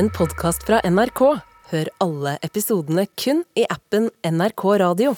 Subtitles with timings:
[0.00, 1.20] en podkast fra NRK.
[1.70, 5.12] Hør alle episodene kun i appen NRK Radio.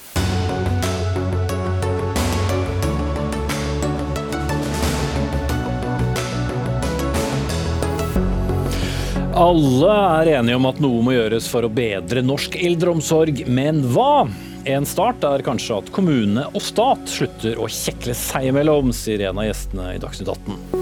[9.39, 14.27] Alle er enige om at noe må gjøres for å bedre norsk eldreomsorg, men hva?
[14.67, 19.45] En start er kanskje at kommune og stat slutter å kjekle seg imellom, sier en
[19.45, 20.82] av gjestene i Dagsnytt 18.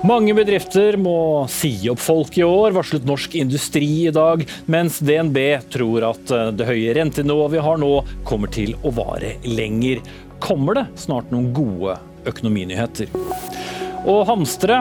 [0.00, 5.36] Mange bedrifter må si opp folk i år, varslet Norsk Industri i dag, mens DNB
[5.68, 7.90] tror at det høye rentenivået vi har nå,
[8.24, 10.00] kommer til å vare lenger.
[10.40, 11.98] Kommer det snart noen gode
[12.30, 13.12] økonominyheter?
[14.08, 14.80] Og hamstre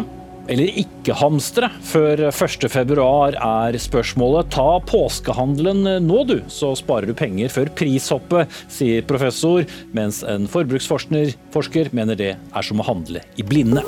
[0.49, 3.03] eller ikke hamstre før 1.2
[3.35, 4.49] er spørsmålet.
[4.55, 11.91] Ta påskehandelen nå du, så sparer du penger før prishoppet, sier professor, mens en forbruksforsker
[11.91, 13.83] mener det er som å handle i blinde.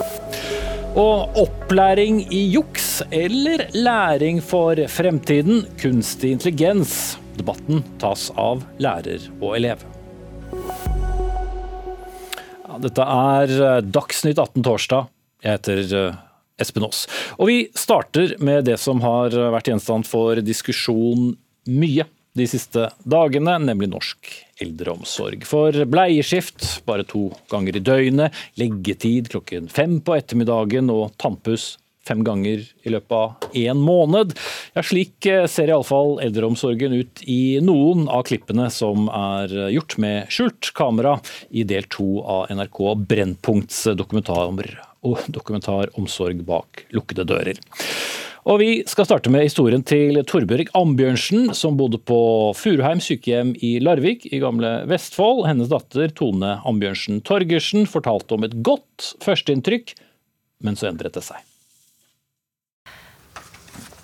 [0.91, 7.15] Og opplæring i juks eller læring for fremtiden, kunstig intelligens.
[7.37, 9.85] Debatten tas av lærer og elev.
[12.65, 15.07] Ja, dette er Dagsnytt 18 torsdag.
[15.39, 16.20] Jeg heter
[16.59, 17.05] Espen Aas.
[17.39, 21.37] Og vi starter med det som har vært gjenstand for diskusjon
[21.71, 25.45] mye de siste dagene, nemlig norsk eldreomsorg.
[25.48, 31.76] For bleieskift bare to ganger i døgnet, leggetid klokken fem på ettermiddagen og tannpuss
[32.07, 34.34] fem ganger i løpet av én måned.
[34.73, 40.71] Ja, slik ser iallfall eldreomsorgen ut i noen av klippene som er gjort med skjult
[40.77, 41.17] kamera
[41.49, 44.49] i del to av NRK Brennpunkts dokumentar
[45.01, 47.62] dokumentar Omsorg bak lukkede dører.
[48.41, 52.17] Og Vi skal starte med historien til Torbjørg Ambjørnsen, som bodde på
[52.57, 55.43] Furuheim sykehjem i Larvik i gamle Vestfold.
[55.45, 59.93] Hennes datter Tone Ambjørnsen Torgersen fortalte om et godt førsteinntrykk,
[60.65, 61.37] men så endret det seg.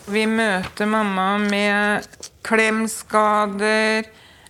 [0.08, 2.06] Vi møter mamma med
[2.46, 4.06] klemskader,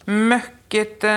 [0.06, 1.16] møkkete,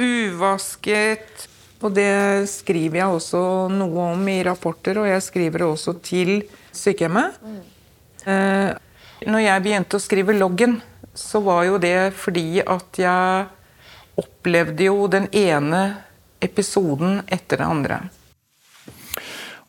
[0.00, 1.50] uvasket
[1.84, 3.40] og det skriver jeg også
[3.72, 6.30] noe om i rapporter, og jeg skriver det også til
[6.72, 7.36] sykehjemmet.
[8.24, 8.80] Mm.
[9.24, 10.80] Når jeg begynte å skrive loggen,
[11.14, 13.46] så var jo det fordi at jeg
[14.20, 15.86] opplevde jo den ene
[16.44, 18.02] episoden etter det andre.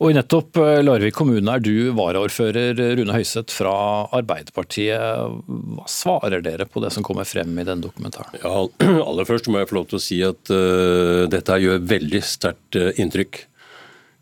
[0.03, 3.75] Og i nettopp eh, Larvik kommune er du varaordfører Rune Høiseth fra
[4.17, 4.99] Arbeiderpartiet.
[5.47, 8.35] Hva svarer dere på det som kommer frem i denne dokumentaren?
[8.43, 8.66] Ja,
[9.07, 12.79] aller først må jeg få lov til å si at uh, dette gjør veldig sterkt
[12.81, 13.45] uh, inntrykk.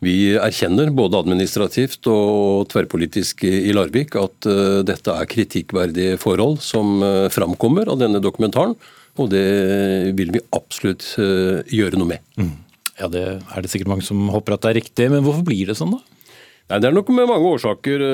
[0.04, 7.00] Vi erkjenner både administrativt og tverrpolitisk i Larvik at uh, dette er kritikkverdige forhold som
[7.34, 8.76] framkommer av denne dokumentaren.
[9.22, 9.46] Og det
[10.18, 12.24] vil vi absolutt gjøre noe med.
[12.34, 12.56] Mm.
[12.98, 15.70] Ja, Det er det sikkert mange som håper at det er riktig, men hvorfor blir
[15.70, 16.00] det sånn da?
[16.72, 18.06] Nei, Det er nok med mange årsaker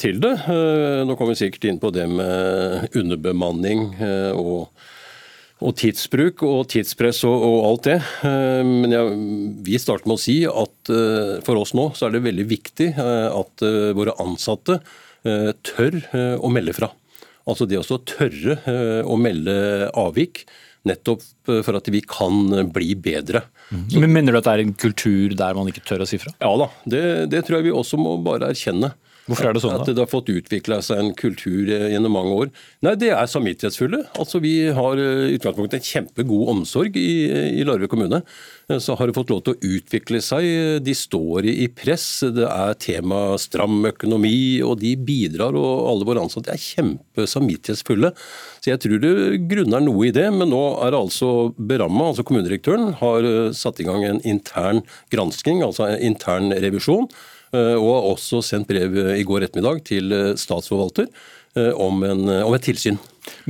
[0.00, 0.32] til det.
[1.04, 3.90] Nå kommer vi sikkert inn på det med underbemanning
[4.32, 4.70] og,
[5.58, 7.98] og, tidsbruk og tidspress og, og alt det.
[8.68, 9.16] Men jeg,
[9.66, 10.92] vi starter med å si at
[11.46, 13.66] for oss nå så er det veldig viktig at
[13.98, 14.78] våre ansatte
[15.66, 15.98] tør
[16.38, 16.92] å melde fra.
[17.48, 18.60] Altså det å tørre
[19.02, 19.58] å melde
[19.98, 20.44] avvik
[20.88, 23.44] nettopp eh, for at vi kan eh, bli bedre.
[23.70, 23.84] Mm.
[24.02, 26.34] Men Mener du at det er en kultur der man ikke tør å si fra?
[26.42, 27.02] Ja da, det,
[27.34, 28.92] det tror jeg vi også må bare erkjenne.
[29.28, 29.84] Hvorfor er det sånn da?
[29.84, 32.52] At det har fått utvikla seg en kultur eh, gjennom mange år.
[32.86, 34.00] Nei, Det er samvittighetsfulle.
[34.20, 37.28] Altså, Vi har i utgangspunktet en kjempegod omsorg i,
[37.60, 38.22] i Larvik kommune.
[38.68, 40.44] Så har det fått lov til å utvikle seg.
[40.84, 42.24] De står i press.
[42.36, 45.56] Det er tema stram økonomi, og de bidrar.
[45.56, 48.12] Og alle våre ansatte er kjempesamvittighetsfulle.
[48.60, 49.14] Så jeg tror det
[49.48, 50.28] grunner noe i det.
[50.36, 55.64] Men nå er det altså Beramma, altså kommunedirektøren, har satt i gang en intern gransking,
[55.64, 57.36] altså en intern revisjon Eh,
[57.78, 61.08] og har også sendt brev eh, i går ettermiddag til eh, statsforvalter
[61.58, 62.98] om, en, om et tilsyn.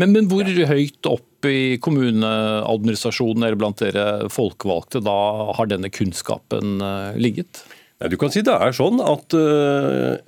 [0.00, 5.16] Men, men, hvor høyt opp i kommuneadministrasjonen eller blant dere folkevalgte da
[5.58, 6.78] har denne kunnskapen
[7.20, 7.60] ligget?
[7.98, 9.36] Nei, du kan si det er sånn at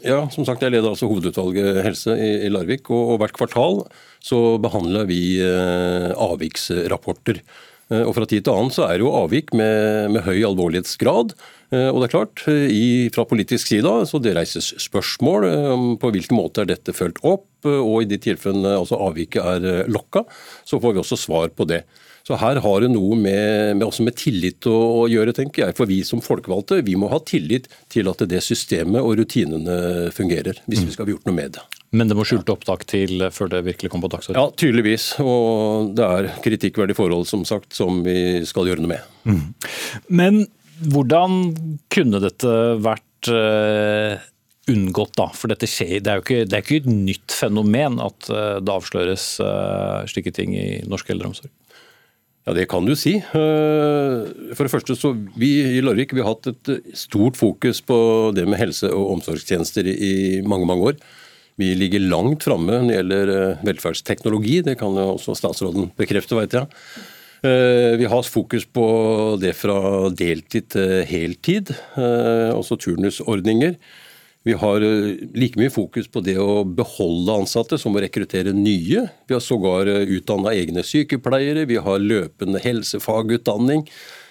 [0.04, 2.90] ja, som sagt, Jeg leder altså hovedutvalget helse i, Larvik.
[2.92, 3.86] Og, hvert kvartal
[4.20, 7.40] så behandler vi avviksrapporter.
[7.90, 11.34] Og Fra tid til annen så er det jo avvik med, med høy alvorlighetsgrad.
[11.70, 15.66] Eh, og det er klart, eh, i, Fra politisk side så det reises spørsmål eh,
[15.70, 19.90] om på hvilken måte er dette fulgt opp, og i de tilfellene altså avviket er
[19.92, 20.22] lokka,
[20.64, 21.82] så får vi også svar på det.
[22.24, 25.76] Så her har det noe med, med, med tillit å, å, gjøre, tenker jeg.
[25.76, 30.64] For vi som folkevalgte vi må ha tillit til at det systemet og rutinene fungerer,
[30.66, 31.79] hvis vi skal ha gjort noe med det.
[31.90, 34.38] Men det må skjulte opptak til før det virkelig kom på dagsordenen?
[34.38, 35.08] Ja, tydeligvis.
[35.24, 39.08] Og det er kritikkverdige forhold som sagt, som vi skal gjøre noe med.
[39.26, 39.40] Mm.
[40.06, 40.42] Men
[40.94, 41.40] hvordan
[41.90, 44.22] kunne dette vært uh,
[44.70, 45.26] unngått, da?
[45.34, 48.70] For dette skjer, det er jo ikke, det er ikke et nytt fenomen at det
[48.70, 49.32] avsløres
[50.12, 51.50] slike ting i norsk eldreomsorg.
[52.46, 53.18] Ja, Det kan du si.
[53.30, 57.98] For det første så Vi i Larvik vi har hatt et stort fokus på
[58.34, 61.02] det med helse- og omsorgstjenester i mange mange år.
[61.60, 63.32] Vi ligger langt framme når det gjelder
[63.68, 66.68] velferdsteknologi, det kan jo også statsråden bekrefte, vet jeg.
[67.44, 68.86] Eh, vi har fokus på
[69.40, 73.76] det fra deltid til heltid, altså turnusordninger.
[74.48, 79.04] Vi har eh, like mye fokus på det å beholde ansatte som å rekruttere nye.
[79.28, 83.84] Vi har sågar utdanna egne sykepleiere, vi har løpende helsefagutdanning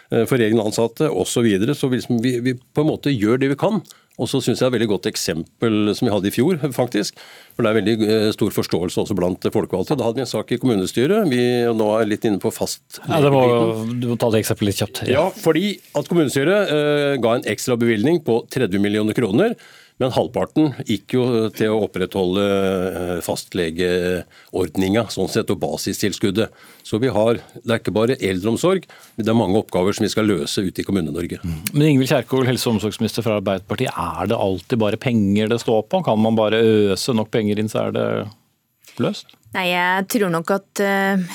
[0.10, 1.32] for egne ansatte osv.
[1.40, 1.76] Så, videre.
[1.78, 3.84] så vi, vi, vi på en måte gjør det vi kan
[4.20, 7.20] og så syns jeg et veldig godt eksempel som vi hadde i fjor, faktisk.
[7.56, 9.96] For det er veldig eh, stor forståelse også blant folkevalgte.
[10.00, 11.30] Da hadde vi en sak i kommunestyret.
[11.32, 11.44] Vi
[11.80, 13.44] nå er litt inne på fast ja, det må,
[13.96, 15.04] Du må ta det eksempelet litt kjapt.
[15.08, 15.22] Ja.
[15.22, 19.56] ja, fordi at kommunestyret uh, ga en ekstra bevilgning på 30 millioner kroner
[20.00, 21.24] men halvparten gikk jo
[21.56, 26.56] til å opprettholde eh, fastlegeordninga, sånn sett, og basistilskuddet.
[26.88, 28.88] Så vi har, det er ikke bare eldreomsorg,
[29.18, 31.42] men det er mange oppgaver som vi skal løse ute i Kommune-Norge.
[31.44, 31.58] Mm.
[31.74, 35.84] Men Ingvild Kjerkol, helse- og omsorgsminister fra Arbeiderpartiet, er det alltid bare penger det står
[35.92, 36.02] på?
[36.08, 36.64] Kan man bare
[36.94, 38.08] øse nok penger inn, så er det
[39.04, 39.36] løst?
[39.56, 41.28] Nei, Jeg tror nok at uh,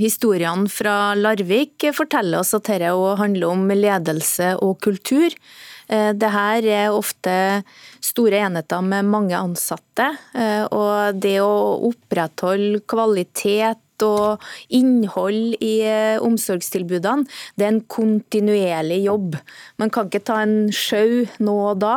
[0.00, 2.90] historiene fra Larvik forteller oss at dette
[3.20, 5.36] handler om ledelse og kultur.
[5.88, 7.34] Eh, det her er ofte
[8.04, 11.52] store enheter med mange ansatte, eh, og det å
[11.88, 14.44] opprettholde kvalitet og
[14.78, 17.24] innhold i eh, omsorgstilbudene,
[17.58, 19.34] det er en kontinuerlig jobb.
[19.82, 21.96] Man kan ikke ta en sjau nå og da.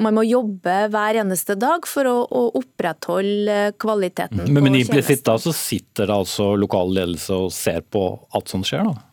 [0.00, 2.16] Man må jobbe hver eneste dag for å,
[2.56, 4.46] opprettholde kvaliteten.
[4.48, 8.64] Men, men implisitt da så sitter det altså lokal ledelse og ser på alt som
[8.64, 9.07] skjer, da?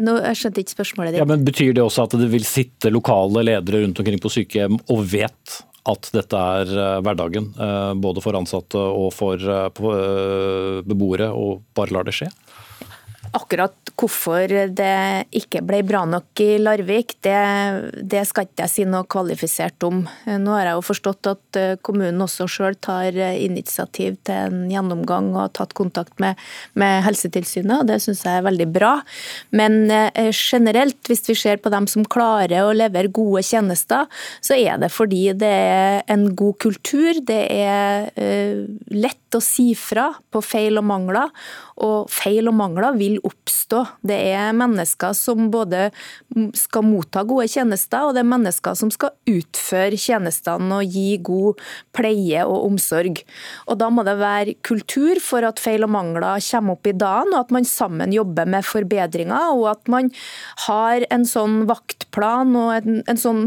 [0.00, 1.22] Nå, jeg skjønte ikke spørsmålet ditt.
[1.22, 4.78] Ja, men Betyr det også at det vil sitte lokale ledere rundt omkring på sykehjem
[4.80, 11.30] og vet at dette er eh, hverdagen, eh, både for ansatte og for eh, beboere,
[11.32, 12.28] og bare lar det skje?
[13.36, 17.36] Akkurat hvorfor det ikke ble bra nok i Larvik, det,
[18.00, 20.02] det, skal ikke jeg si noe kvalifisert om.
[20.26, 24.64] Nå har jeg jo forstått at eh, kommunen også selv tar eh, initiativ til en
[24.72, 26.40] gjennomgang og har tatt kontakt med,
[26.80, 28.92] med Helsetilsynet, og det syns jeg er veldig bra.
[29.56, 34.08] Men eh, generelt, hvis vi ser på dem som klarer å levere gode tjenester,
[34.40, 38.08] så er det fordi det er en god kultur, det er
[38.90, 41.30] lett å si fra på feil og mangler,
[41.80, 43.84] og feil og mangler vil oppstå.
[44.06, 45.88] Det er mennesker som både
[46.56, 51.60] skal motta gode tjenester, og det er mennesker som skal utføre tjenestene og gi god
[51.96, 53.22] pleie og omsorg.
[53.66, 57.32] Og Da må det være kultur for at feil og mangler kommer opp i dagen,
[57.34, 60.10] og at man sammen jobber med forbedringer, og at man
[60.66, 63.46] har en sånn vaktplan og en, en sånn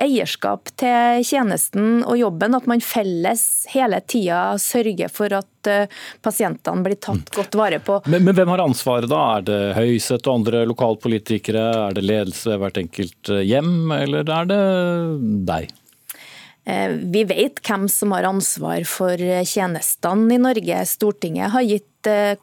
[0.00, 6.84] eierskap til tjenesten og jobben, at man felles hele tida sørger for at eh, pasientene
[6.86, 7.34] blir tatt mm.
[7.36, 8.00] godt vare på.
[8.10, 9.20] Men, men hvem har ansvaret da?
[9.36, 11.66] Er det Høyesterett og andre lokalpolitikere?
[11.90, 14.62] Er det ledelse ved hvert enkelt eh, hjem, eller er det
[15.50, 15.76] deg?
[16.70, 20.82] Eh, vi vet hvem som har ansvar for tjenestene i Norge.
[20.88, 21.89] Stortinget har gitt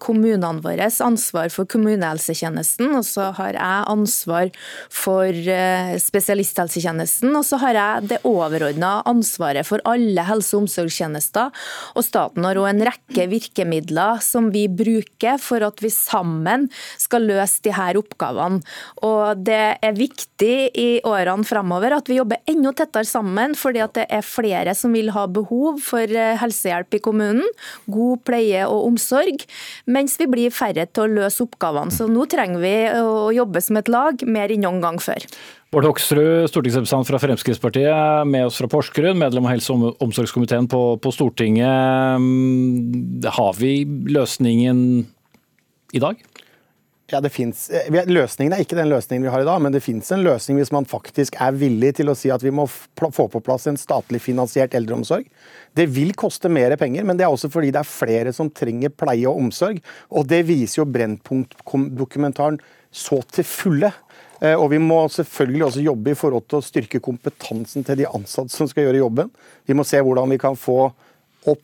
[0.04, 4.52] kommunene våre ansvar for kommunehelsetjenesten, og så har jeg ansvar
[4.94, 7.34] for eh, spesialisthelsetjenesten.
[7.36, 11.54] Og så har jeg det overordna ansvaret for alle helse- og omsorgstjenester.
[11.96, 16.68] Og staten har òg en rekke virkemidler som vi bruker for at vi sammen
[17.00, 18.62] skal løse de her oppgavene.
[19.08, 23.96] Og det er viktig i årene framover at vi jobber enda tettere sammen, fordi at
[23.98, 27.46] det er flere som vil ha behov for eh, helsehjelp i kommunen.
[27.92, 29.47] God pleie og omsorg
[29.86, 31.94] mens vi blir færre til å løse oppgavene.
[31.94, 35.28] Så nå trenger vi å jobbe som et lag mer enn noen gang før.
[35.74, 40.82] Bård Hoksrud, stortingsrepresentant fra Fremskrittspartiet, med oss fra Porsgrunn, medlem av helse- og omsorgskomiteen på,
[41.04, 42.24] på Stortinget.
[43.36, 43.74] Har vi
[44.16, 44.80] løsningen
[45.96, 46.24] i dag?
[47.08, 49.80] Ja, det finnes, eh, Løsningen er ikke den løsningen vi har i dag, men det
[49.80, 53.30] finnes en løsning hvis man faktisk er villig til å si at vi må få
[53.32, 55.24] på plass en statlig finansiert eldreomsorg.
[55.72, 58.92] Det vil koste mer penger, men det er også fordi det er flere som trenger
[58.92, 59.80] pleie og omsorg.
[60.12, 62.60] Og det viser jo Brennpunkt-dokumentaren
[62.92, 63.94] så til fulle.
[64.42, 68.12] Eh, og vi må selvfølgelig også jobbe i forhold til å styrke kompetansen til de
[68.12, 69.32] ansatte som skal gjøre jobben.
[69.64, 70.92] Vi må se hvordan vi kan få
[71.48, 71.64] opp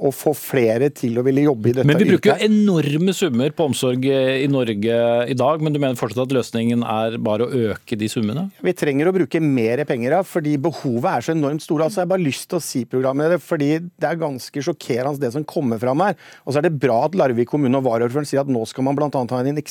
[0.00, 2.40] og få flere til å ville jobbe i dette Men vi bruker yrket.
[2.40, 4.94] jo enorme summer på omsorg i Norge
[5.28, 8.46] i dag, men du mener fortsatt at løsningen er bare å øke de summene?
[8.64, 11.86] Vi trenger å bruke mer penger fordi behovet er så enormt store.
[11.86, 15.34] Altså, jeg har bare lyst til å si programmet, fordi det er ganske sjokkerende det
[15.36, 16.16] som kommer fram her.
[16.44, 18.96] Og så er det bra at Larvik kommune og varaordføreren sier at nå skal man
[18.98, 19.10] bl.a.
[19.12, 19.62] ha en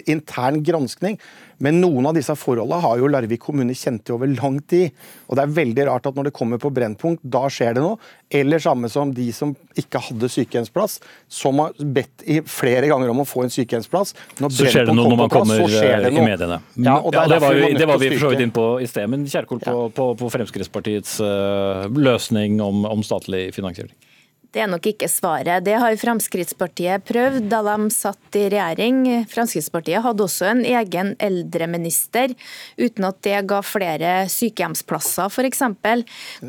[0.00, 1.20] intern granskning.
[1.60, 4.96] Men noen av disse forholdene har jo Larvik kommune kjent til over lang tid.
[5.28, 8.00] Og det er veldig rart at når det kommer på Brennpunkt, da skjer det noe.
[8.32, 10.98] Eller samme som de som ikke hadde sykehjemsplass,
[11.28, 14.14] som har bedt i flere ganger om å få en sykehjemsplass.
[14.40, 16.60] Når så skjer det noe når man kommer plass, i mediene.
[16.76, 19.10] Ja, ja, det, var, vi, det var vi for så vidt inn på i sted.
[19.12, 19.88] Men Kjerkol, på, Ja.
[20.00, 23.92] på, på Fremskrittspartiets uh, løsning om, om statlig finansiering?
[24.50, 25.62] Det er nok ikke svaret.
[25.62, 29.04] Det har Fremskrittspartiet prøvd da de satt i regjering.
[29.30, 32.34] Fremskrittspartiet hadde også en egen eldreminister,
[32.74, 35.62] uten at det ga flere sykehjemsplasser f.eks.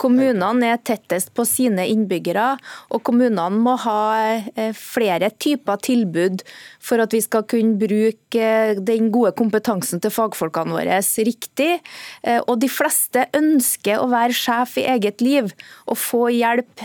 [0.01, 2.55] Kommunene er tettest på sine innbyggere,
[2.89, 4.01] og kommunene må ha
[4.49, 6.41] eh, flere typer tilbud
[6.81, 11.69] for at vi skal kunne bruke eh, den gode kompetansen til fagfolkene våre riktig.
[12.25, 15.53] Eh, Og de fleste ønsker å være sjef i eget liv
[15.85, 16.81] og få hjelp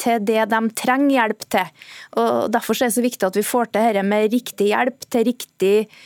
[0.00, 1.72] til det de trenger hjelp til.
[2.20, 5.26] Og Derfor er det så viktig at vi får til dette med riktig hjelp til
[5.28, 5.98] riktig eh,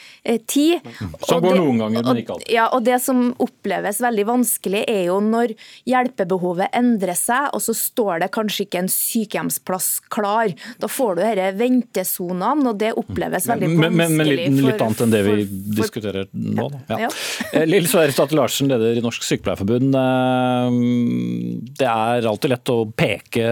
[0.46, 0.80] tid.
[1.26, 2.52] Som går noen ganger, men ikke alltid.
[2.54, 5.54] Ja, og Det som oppleves veldig vanskelig, er jo når
[5.90, 10.52] hjelpebehovet endrer seg, og så står det kanskje ikke en sykehjemsplass klar.
[10.78, 13.96] Da får du disse ventesonene, og det oppleves veldig vanskelig.
[13.98, 16.68] men, men litt, litt for- annet enn det vi for- for- diskuterer nå.
[16.70, 16.78] Da.
[16.94, 16.98] Ja.
[17.06, 17.10] Ja.
[17.52, 19.92] Eh, Lill Sverre Statte Larsen, leder i Norsk Sykepleierforbund.
[19.98, 23.44] Eh, Det er alltid lett å peke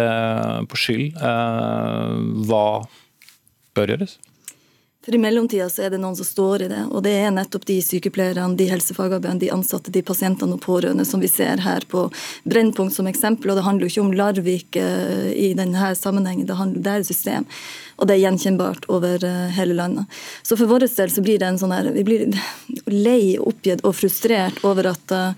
[0.70, 1.16] på skyld.
[1.20, 2.14] Eh,
[2.48, 2.64] Hva
[3.76, 4.16] bør gjøres?
[5.04, 7.62] For I mellomtida så er det noen som står i det, og det er nettopp
[7.70, 12.02] de sykepleierne, de helsefagarbeiderne, de ansatte, de pasientene og pårørende som vi ser her på
[12.44, 13.48] Brennpunkt som eksempel.
[13.48, 17.00] Og det handler jo ikke om Larvik eh, i denne sammenhengen, det, handler, det er
[17.00, 17.48] et system.
[17.96, 20.20] Og det er gjenkjennbart over eh, hele landet.
[20.44, 22.26] Så for vår del så blir det en sånn her Vi blir
[23.08, 25.32] lei, oppgitt og frustrert over at uh,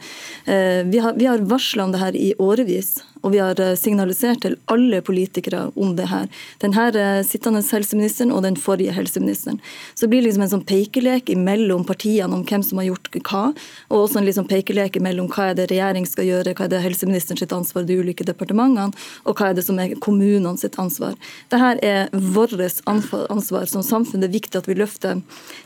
[0.90, 2.96] vi har, vi har varsla om det her i årevis.
[3.22, 6.28] Og vi har eh, signalisert til alle politikere om det her.
[6.62, 9.60] Den her eh, sittende helseministeren og den forrige helseministeren.
[9.94, 13.44] Så det blir liksom en sånn pekelek mellom partiene om hvem som har gjort hva.
[13.90, 16.82] Og også en liksom pekelek mellom hva er det regjering skal gjøre, hva er det
[16.84, 18.92] helseministeren sitt ansvar, de ulike departementene,
[19.26, 21.14] og hva er det som er kommunene sitt ansvar.
[21.52, 22.54] Dette er vårt
[22.86, 24.22] ansvar som samfunn.
[24.22, 25.22] Det er viktig at vi løfter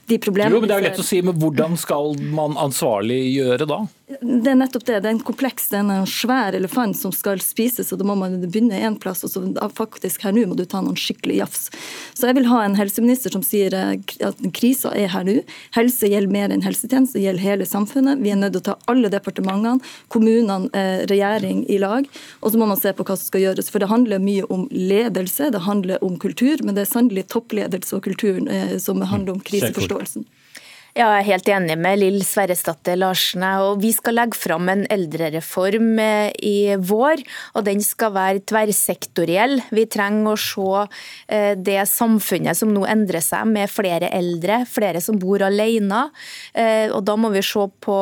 [0.07, 3.21] de problemene Jo, men Det er jo lett å si, men hvordan skal man ansvarlig
[3.33, 3.85] gjøre da?
[4.07, 5.01] Det er nettopp det.
[5.03, 8.15] Det er en kompleks, det er en svær elefant som skal spises, og da må
[8.15, 9.43] man begynne én plass, og så
[9.75, 11.65] faktisk her nå må du ta noen skikkelig jafs.
[12.15, 13.97] Så jeg vil ha en helseminister som sier eh,
[14.29, 15.41] at krisa er her nå.
[15.75, 18.23] Helse gjelder mer enn helsetjeneste, det gjelder hele samfunnet.
[18.23, 19.83] Vi er nødt til å ta alle departementene,
[20.15, 22.07] kommunene, eh, regjering i lag,
[22.39, 23.73] og så må man se på hva som skal gjøres.
[23.75, 27.99] For det handler mye om ledelse, det handler om kultur, men det er sannelig toppledelse
[27.99, 30.31] og kulturen eh, som handler om kriseforståelsen.
[30.97, 33.43] Ja, jeg er helt enig med Lill Sverresdatter Larsen.
[33.45, 37.21] og Vi skal legge fram en eldrereform eh, i vår,
[37.53, 39.59] og den skal være tverrsektoriell.
[39.77, 40.87] Vi trenger å se
[41.29, 46.07] eh, det samfunnet som nå endrer seg, med flere eldre, flere som bor alene.
[46.57, 47.99] Eh, Og Da må vi se på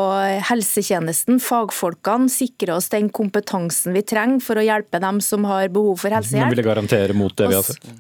[0.47, 5.99] helsetjenesten, fagfolkene, sikre oss den kompetansen vi trenger for å hjelpe dem som har behov
[5.99, 6.55] for Men helsehjelp.
[6.55, 7.91] vil det garantere mot det vi har sett?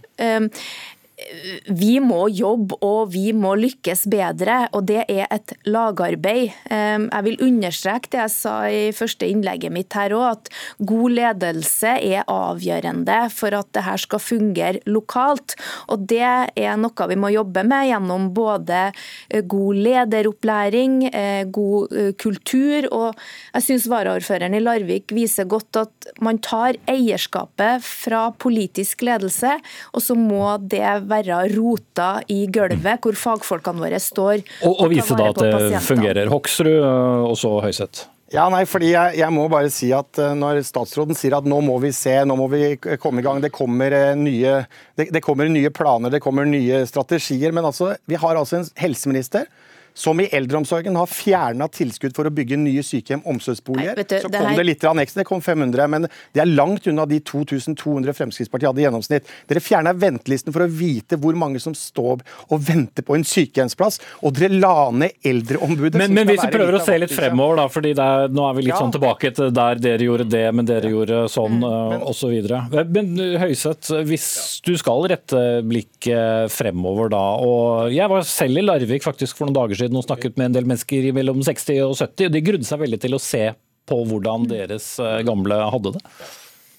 [1.71, 6.54] Vi må jobbe og vi må lykkes bedre, og det er et lagarbeid.
[6.71, 10.50] Jeg vil understreke det jeg sa i første innlegget mitt her òg, at
[10.83, 15.54] god ledelse er avgjørende for at det her skal fungere lokalt.
[15.92, 21.94] Og det er noe vi må jobbe med gjennom både eh, god lederopplæring, eh, god
[21.94, 23.21] eh, kultur, og
[23.54, 29.56] jeg syns varaordføreren i Larvik viser godt at man tar eierskapet fra politisk ledelse,
[29.92, 34.42] og så må det være rota i gulvet, hvor fagfolkene våre står.
[34.64, 36.32] Og, og vise da at det fungerer.
[36.32, 38.08] Hoksrud øh, og så Høyseth.
[38.34, 41.61] Ja, nei, fordi jeg, jeg må bare si at eh, Når statsråden sier at nå
[41.62, 42.62] må vi se, nå må vi
[43.00, 44.56] komme i gang, det kommer, eh, nye,
[44.99, 47.54] det, det kommer nye planer, det kommer nye strategier.
[47.54, 49.46] Men altså, vi har altså en helseminister
[49.94, 53.94] som i eldreomsorgen har fjerna tilskudd for å bygge nye sykehjem, omsorgsboliger.
[53.96, 56.46] Nei, du, så det kom her- det litt ekstra, det kom 500, men det er
[56.50, 59.24] langt unna de 2200 Fremskrittspartiet hadde i gjennomsnitt.
[59.48, 62.20] Dere fjerna ventelisten for å vite hvor mange som står
[62.50, 65.94] og venter på en sykehjemsplass, og dere la ned eldreombudet.
[66.00, 68.54] Men, men hvis vi prøver å se litt fremover, da, fordi det er, nå er
[68.58, 68.80] vi litt Ja.
[68.82, 71.62] sånn tilbake til der dere gjorde det, men dere gjorde sånn Mm.
[71.70, 72.64] øh, og så videre.
[72.90, 78.62] Men Høiseth, Høyseth, hvis du skal rette blikket fremover da, og jeg var selv i
[78.64, 81.98] Larvik faktisk for noen dager siden og snakket med en del mennesker mellom 60 og
[81.98, 83.44] 70, og de grudde seg veldig til å se
[83.84, 86.02] på hvordan deres øh, gamle hadde det.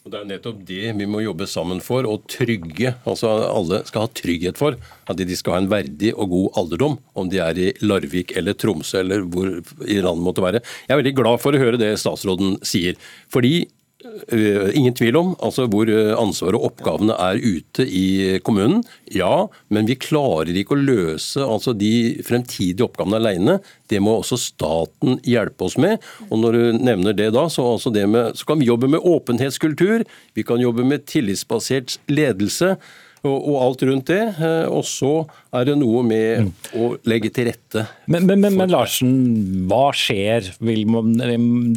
[0.05, 2.91] Og Det er nettopp det vi må jobbe sammen for, å trygge.
[3.09, 4.77] Altså Alle skal ha trygghet for
[5.09, 8.53] at de skal ha en verdig og god alderdom, om de er i Larvik eller
[8.53, 9.49] Tromsø eller hvor
[9.81, 10.61] i landet måtte være.
[10.85, 13.01] Jeg er veldig glad for å høre det statsråden sier.
[13.33, 13.84] fordi Eh,
[14.75, 18.83] ingen tvil om altså hvor eh, ansvaret og oppgavene er ute i kommunen.
[19.13, 23.57] Ja, men vi klarer ikke å løse altså de fremtidige oppgavene alene.
[23.91, 26.03] Det må også staten hjelpe oss med.
[26.29, 29.05] Og når du nevner det da, så, altså det med, så kan vi jobbe med
[29.05, 30.05] åpenhetskultur.
[30.37, 32.75] Vi kan jobbe med tillitsbasert ledelse
[33.29, 34.21] og, alt rundt det.
[34.39, 35.13] Eh, og så
[35.55, 36.51] er det noe med mm.
[36.81, 37.85] å legge til rette.
[38.11, 39.15] Men, men, men, men Larsen,
[39.69, 40.85] hva skjer, vil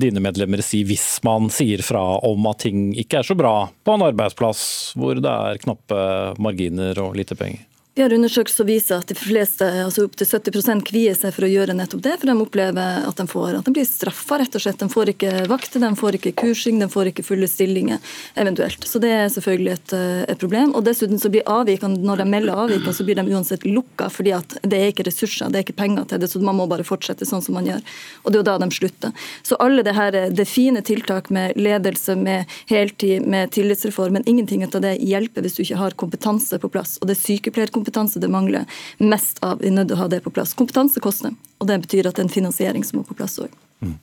[0.00, 3.94] dine medlemmer si, hvis man sier fra om at ting ikke er så bra på
[3.94, 4.62] en arbeidsplass
[4.98, 6.04] hvor det er knappe
[6.42, 7.67] marginer og lite penger?
[7.98, 11.48] Vi har undersøkelser som viser at de fleste, altså opptil 70 kvier seg for å
[11.50, 14.62] gjøre nettopp det, for de opplever at de, får, at de blir straffa, rett og
[14.62, 14.78] slett.
[14.78, 17.98] De får ikke vakter, de får ikke kursing, de får ikke fulle stillinger,
[18.38, 18.86] eventuelt.
[18.86, 20.76] Så det er selvfølgelig et, eh, et problem.
[20.78, 24.36] Og dessuten så blir avvikene, når de melder avvikene, så blir de uansett lukka, fordi
[24.36, 26.86] at det er ikke ressurser, det er ikke penger til det, så man må bare
[26.86, 27.82] fortsette sånn som man gjør.
[28.22, 29.26] Og det er jo da de slutter.
[29.42, 34.62] Så alle det her, det fine tiltak med ledelse, med heltid, med tillitsreform, men ingenting
[34.70, 37.00] av det hjelper hvis du ikke har kompetanse på plass.
[37.02, 38.68] Og det er sykepleierkompetanse kompetanse det mangler
[38.98, 39.58] mest av.
[39.62, 40.54] Vi er nødt til å ha det på plass.
[40.54, 43.50] Kompetanse koster, og det betyr at det er en finansiering som må på plass òg.
[43.80, 43.96] Mm.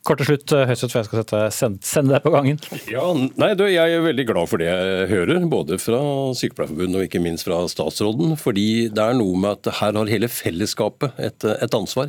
[0.00, 2.56] Kort til slutt, Høystedt, for jeg skal sette, sende, sende deg på gangen.
[2.88, 6.00] Ja, nei, du, Jeg er veldig glad for det jeg hører, både fra
[6.38, 8.32] Sykepleierforbundet og ikke minst fra statsråden.
[8.40, 12.08] fordi det er noe med at her har hele fellesskapet et, et ansvar.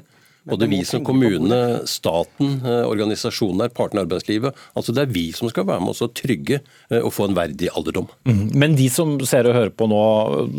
[0.50, 1.57] Både vi som kommune,
[1.89, 4.55] staten, organisasjonen organisasjonene, partene i arbeidslivet.
[4.74, 7.38] altså Det er vi som skal være med oss og trygge og eh, få en
[7.38, 8.07] verdig alderdom.
[8.25, 8.51] Mm.
[8.55, 10.01] Men de som ser og hører på nå,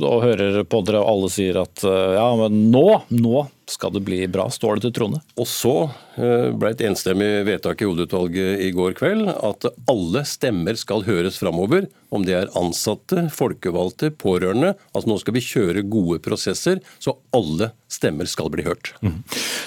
[0.03, 4.05] og hører på dere og alle sier at eh, ja, men nå, nå skal det
[4.05, 4.49] bli bra?
[4.53, 5.23] Står det til troende?
[5.39, 5.77] Og så
[6.17, 11.89] ble et enstemmig vedtak i hovedutvalget i går kveld at alle stemmer skal høres framover.
[12.13, 14.75] Om det er ansatte, folkevalgte, pårørende.
[14.93, 18.93] Altså Nå skal vi kjøre gode prosesser, så alle stemmer skal bli hørt.
[19.05, 19.21] Mm.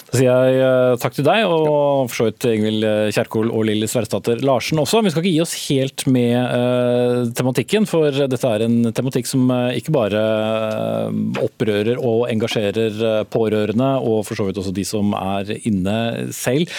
[0.09, 2.85] Da sier jeg eh, takk til deg, og for så vidt Ingvild
[3.15, 5.01] Kjerkol og Lilly Sverresdatter Larsen også.
[5.05, 9.93] Vi skal ikke gi oss helt med tematikken, for dette er en tematikk som ikke
[9.95, 10.21] bare
[11.41, 15.97] opprører og engasjerer pårørende, og for så vidt også de som er inne
[16.35, 16.75] selv.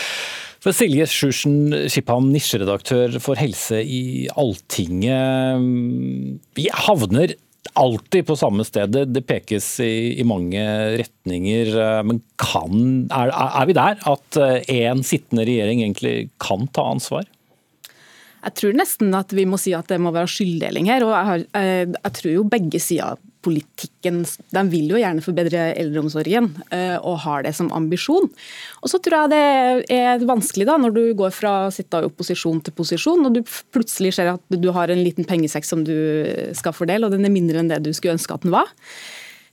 [0.62, 5.62] For Silje Sjursen Skiphamn, nisjeredaktør for helse i Alltinget.
[6.58, 7.36] Vi havner
[7.76, 8.96] alltid på samme sted.
[9.12, 10.62] Det pekes i, i mange
[11.02, 11.70] retninger.
[11.70, 16.88] Eh, men kan, er, er, vi der at én en sittende regjering egentlig kan ta
[16.94, 17.26] ansvar?
[18.46, 21.06] Jeg tror nesten at vi må si at det må være skylddeling her.
[21.06, 25.68] og Jeg, har, jeg, jeg tror jo begge sider politikken de vil jo gjerne forbedre
[25.78, 28.28] eldreomsorgen eh, og har det som ambisjon.
[28.82, 32.10] Og Så tror jeg det er vanskelig da, når du går fra å sitte i
[32.10, 33.42] opposisjon til posisjon, og du
[33.74, 35.96] plutselig ser at du har en liten pengesekk som du
[36.58, 38.70] skal fordele, og den er mindre enn det du skulle ønske at den var.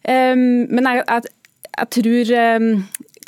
[0.03, 1.36] Men jeg, jeg,
[1.77, 2.32] jeg tror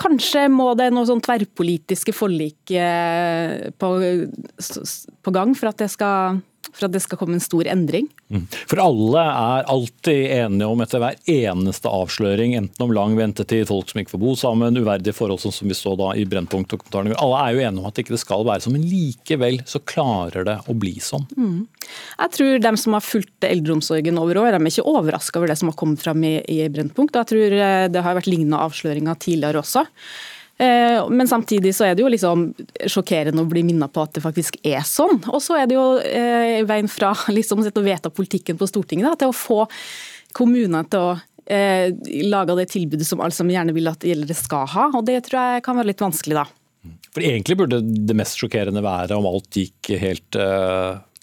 [0.02, 3.92] Kanskje må det noe sånn tverrpolitiske forlik eh, på,
[5.24, 6.42] på gang for at det skal
[6.76, 8.10] for at det skal komme en stor endring.
[8.30, 8.46] Mm.
[8.70, 13.92] For alle er alltid enige om etter hver eneste avsløring, enten om lang ventetid, folk
[13.92, 17.16] som ikke får bo sammen, uverdige forhold sånn som vi så da i Brennpunkt-dokumentaren.
[17.22, 20.48] Alle er jo enige om at det ikke skal være sånn, men likevel så klarer
[20.48, 21.28] det å bli sånn.
[21.38, 21.66] Mm.
[22.20, 25.60] Jeg tror dem som har fulgt eldreomsorgen over år, de er ikke overraska over det
[25.62, 27.18] som har kommet fram i, i Brennpunkt.
[27.18, 29.86] Jeg tror eh, det har vært lignende avsløringer tidligere også.
[30.58, 32.48] Eh, men samtidig så er det jo liksom
[32.88, 35.20] sjokkerende å bli minnet på at det faktisk er sånn.
[35.28, 39.16] Og så er det jo eh, veien fra liksom å vedta politikken på Stortinget da,
[39.20, 39.64] til å få
[40.36, 41.16] kommunene til å
[41.52, 41.90] eh,
[42.28, 44.92] lage det tilbudet som alle som gjerne vil at gjeldere skal ha.
[44.94, 46.48] Og det tror jeg kan være litt vanskelig da.
[47.16, 50.38] For egentlig burde det mest sjokkerende være om alt gikk helt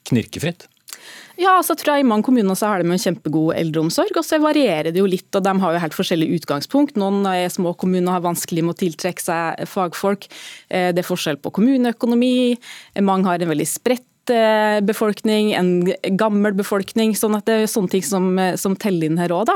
[0.09, 0.67] knirkefritt?
[1.41, 4.39] Ja, så tror jeg I mange kommuner så har de en kjempegod eldreomsorg, og så
[4.43, 5.31] varierer det jo litt.
[5.35, 6.99] og De har jo helt forskjellig utgangspunkt.
[7.01, 10.29] Noen små kommuner har vanskelig med å tiltrekke seg fagfolk.
[10.69, 12.59] Eh, det er forskjell på kommuneøkonomi.
[13.01, 15.75] Mange har en veldig spredt eh, befolkning, en
[16.21, 17.17] gammel befolkning.
[17.19, 19.51] sånn at Det er sånne ting som, eh, som teller inn her òg.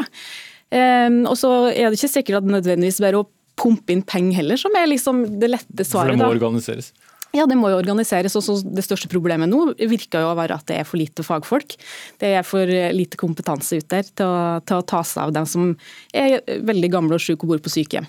[0.73, 4.61] Og så er det ikke sikkert at det nødvendigvis bare å pumpe inn penger heller,
[4.61, 6.13] som er liksom det lette svaret.
[6.13, 6.93] For det må organiseres?
[7.37, 8.37] Ja, det må jo organiseres.
[8.39, 11.77] Også det største problemet nå virker jo å være at det er for lite fagfolk.
[12.21, 15.49] Det er for lite kompetanse ute der til å, til å ta seg av dem
[15.49, 15.75] som
[16.17, 18.09] er veldig gamle og syke og bor på sykehjem.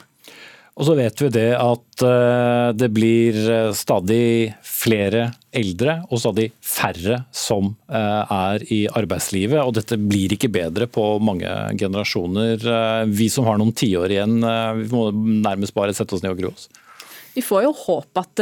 [0.77, 6.51] Og så vet vi det at eh, det blir eh, stadig flere eldre og stadig
[6.61, 9.57] færre som eh, er i arbeidslivet.
[9.63, 11.49] Og dette blir ikke bedre på mange
[11.81, 12.61] generasjoner.
[13.09, 14.37] Vi som har noen tiår igjen,
[14.83, 16.69] vi må nærmest bare sette oss ned og grue oss.
[17.37, 18.41] Vi får jo håpe at,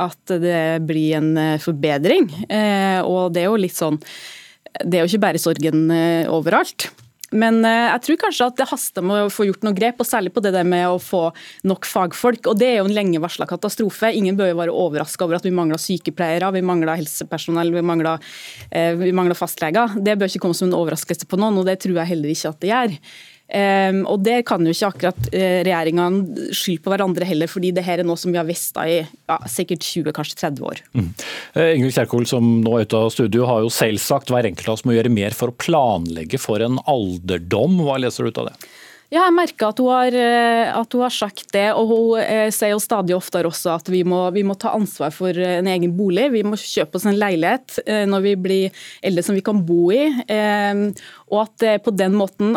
[0.00, 2.30] at det blir en forbedring.
[3.04, 3.98] Og det er jo litt sånn
[4.80, 5.92] Det er jo ikke bare sorgen
[6.32, 6.88] overalt.
[7.30, 10.08] Men eh, jeg tror kanskje at det haster med å få gjort noen grep, og
[10.08, 11.28] særlig på det der med å få
[11.68, 12.50] nok fagfolk.
[12.50, 14.10] og Det er jo en lenge varsla katastrofe.
[14.18, 18.32] Ingen bør jo være overraska over at vi mangler sykepleiere, vi mangler helsepersonell, vi mangler,
[18.70, 19.94] eh, vi mangler fastleger.
[20.02, 22.54] Det bør ikke komme som en overraskelse på noen, og det tror jeg heller ikke
[22.54, 22.98] at det gjør.
[23.50, 27.82] Um, og Det kan jo ikke akkurat uh, regjeringene skylde på hverandre heller, fordi det
[27.86, 30.82] her er noe som vi har visst i ja, sikkert 20, kanskje 30 år.
[30.94, 31.08] Mm.
[31.56, 34.70] Uh, Ingrid Kjerkol, som nå er ute av studio, har jo selv sagt hver enkelt
[34.70, 37.80] av oss må gjøre mer for å planlegge for en alderdom.
[37.86, 38.70] Hva leser du ut av det?
[39.10, 42.46] Ja, jeg merker at hun, har, eh, at hun har sagt det, og hun eh,
[42.54, 45.66] sier jo stadig oftere også at vi må, vi må, ta ansvar for eh, en
[45.66, 46.28] egen bolig.
[46.30, 50.04] Vi må kjøpe oss en leilighet når vi blir eldre som vi kan bo i.
[51.30, 52.54] Og at på den måten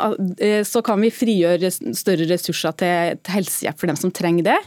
[0.68, 4.60] så kan vi frigjøre større ressurser til, til helsehjelp for dem som trenger det.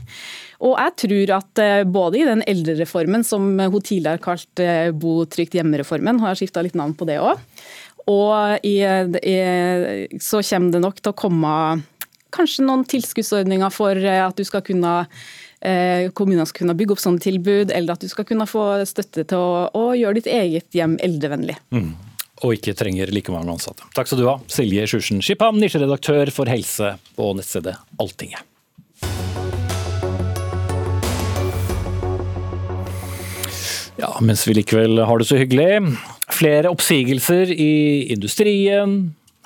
[0.66, 4.64] Og jeg tror at både i den eldrereformen, som hun tidligere har kalt
[4.98, 7.42] Bo trygt hjemme-reformen, har skifta litt navn på det òg,
[8.06, 9.36] og i, i,
[10.22, 11.52] så kommer det nok til å komme
[12.36, 14.92] kanskje noen tilskuddsordninger for eh, at du skal kunne
[15.60, 19.26] eh, kommunene skal kunne bygge opp sånne tilbud, eller at du skal kunne få støtte
[19.26, 21.58] til å, å gjøre ditt eget hjem eldrevennlig.
[21.74, 21.94] Mm.
[22.44, 23.86] Og ikke trenger like mange ansatte.
[23.96, 28.44] Takk skal du ha, Silje Sjursen-Skipham, nisjeredaktør for helse på nettstedet Alltinget.
[33.96, 35.96] Ja, mens vi likevel har det så hyggelig.
[36.36, 38.96] Flere oppsigelser i industrien,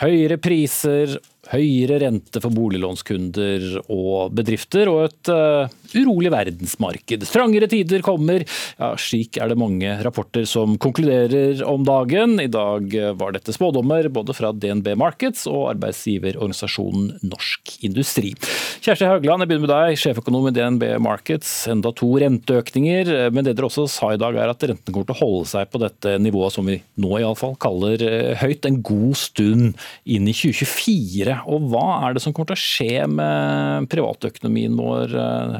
[0.02, 1.18] høyere priser,
[1.52, 7.26] høyere rente for boliglånskunder og bedrifter, og et uh, urolig verdensmarked.
[7.28, 8.44] Strangere tider kommer.
[8.78, 12.38] Ja, slik er det mange rapporter som konkluderer om dagen.
[12.42, 18.32] I dag var dette spådommer både fra DNB Markets og arbeidsgiverorganisasjonen Norsk Industri.
[18.80, 21.50] Kjersti Haugland, jeg begynner med deg, sjeføkonom i DNB Markets.
[21.70, 25.16] Enda to renteøkninger, men det dere også sa i dag er at renten kommer til
[25.16, 29.18] å holde seg på dette nivået som vi nå iallfall kaller eh, høyt, en god
[29.18, 31.39] stund inn i 2024.
[31.48, 35.56] Og hva er det som kommer til å skje med privatøkonomien vår eh,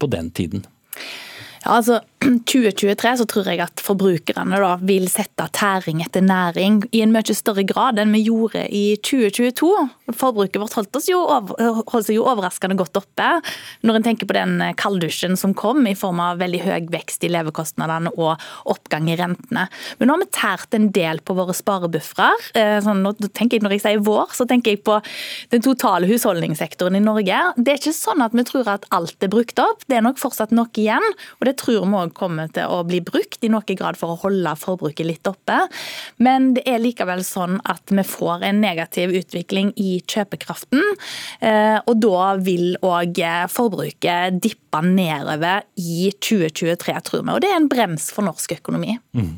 [0.00, 0.66] på den tiden?
[1.66, 7.02] Ja, altså 2023 så tror jeg at forbrukerne da vil sette tæring etter næring i
[7.04, 9.68] en mye større grad enn vi gjorde i 2022.
[10.16, 13.28] Forbruket vårt holdt, jo, holdt seg jo overraskende godt oppe
[13.86, 17.30] når en tenker på den kalddusjen som kom i form av veldig høy vekst i
[17.30, 18.42] levekostnadene og
[18.74, 19.66] oppgang i rentene.
[19.98, 22.32] Men nå har vi tært en del på våre sparebuffere.
[22.58, 24.98] Eh, sånn, når jeg sier vår, så tenker jeg på
[25.54, 27.42] den totale husholdningssektoren i Norge.
[27.56, 30.20] Det er ikke sånn at vi tror at alt er brukt opp, det er nok
[30.20, 31.04] fortsatt noe igjen.
[31.38, 34.20] og det tror vi òg kommer til å bli brukt i noen grad for å
[34.24, 35.58] holde forbruket litt oppe.
[36.22, 40.82] Men det er likevel sånn at vi får en negativ utvikling i kjøpekraften.
[41.40, 43.20] Eh, og da vil òg
[43.52, 47.34] forbruket dippe nedover i 2023, tror vi.
[47.34, 48.98] Og det er en brems for norsk økonomi.
[49.16, 49.32] Mm.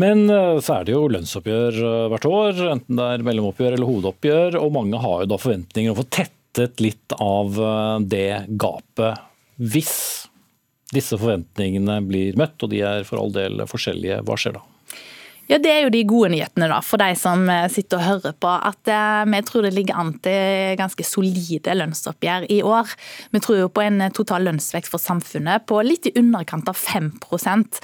[0.00, 3.90] Men eh, så er det jo lønnsoppgjør eh, hvert år, enten det er mellomoppgjør eller
[3.92, 4.60] hovedoppgjør.
[4.60, 7.54] Og mange har jo da forventninger om å få tettet litt av
[8.10, 9.26] det gapet.
[9.60, 10.29] Hvis
[10.94, 14.22] disse forventningene blir møtt, og de er for all del forskjellige.
[14.26, 14.64] Hva skjer da?
[15.50, 18.34] Ja, Det er jo de gode nyhetene da, for de som eh, sitter og hører
[18.38, 18.50] på.
[18.54, 22.92] At eh, vi tror det ligger an til ganske solide lønnsoppgjør i år.
[23.34, 26.78] Vi tror jo på en eh, total lønnsvekst for samfunnet på litt i underkant av
[26.78, 27.80] 5%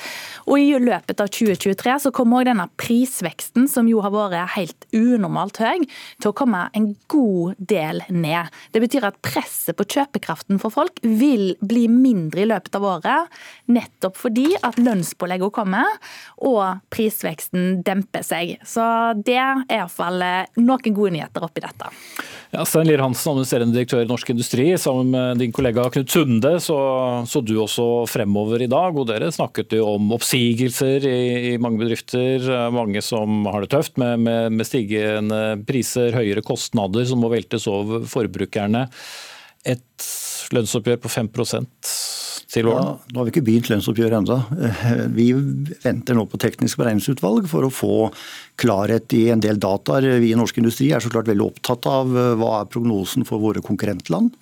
[0.47, 4.87] Og I løpet av 2023 så kommer også denne prisveksten, som jo har vært helt
[4.95, 5.89] unormalt høy,
[6.23, 8.55] til å komme en god del ned.
[8.71, 13.37] Det betyr at presset på kjøpekraften for folk vil bli mindre i løpet av året,
[13.67, 15.99] nettopp fordi at lønnspåleggene kommer
[16.47, 18.59] og prisveksten veksten demper seg.
[18.65, 18.83] Så
[19.25, 21.91] det er iallfall eh, noen gode nyheter oppi dette.
[22.53, 24.67] Ja, Stein Lier Hansen, administrerende direktør i Norsk Industri.
[24.79, 26.79] Sammen med din kollega Knut Sunde så,
[27.27, 28.97] så du også fremover i dag.
[28.97, 32.47] og Dere snakket jo om oppsigelser i, i mange bedrifter.
[32.73, 37.67] Mange som har det tøft med, med, med stigende priser, høyere kostnader som må veltes
[37.71, 38.87] over forbrukerne.
[39.67, 40.13] Et
[40.55, 41.35] lønnsoppgjør på 5
[42.57, 42.91] til våren?
[42.91, 44.39] Ja, nå har vi ikke begynt lønnsoppgjøret ennå.
[45.17, 45.29] Vi
[45.85, 47.97] venter nå på teknisk beregningsutvalg for å få
[48.61, 50.09] klarhet i en del dataer.
[50.23, 53.43] Vi i norsk industri er så klart veldig opptatt av eh, hva er prognosen for
[53.43, 54.33] våre konkurrentland.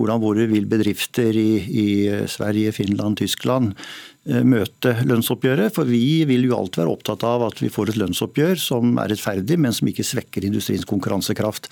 [0.00, 1.88] Hvordan våre vil bedrifter i, i,
[2.30, 5.72] Sverige, Finland, Tyskland Eh, møte lønnsoppgjøret.
[5.74, 9.10] For vi vil jo alltid være opptatt av at vi får et lønnsoppgjør som er
[9.14, 11.70] rettferdig, men som ikke svekker industriens konkurransekraft.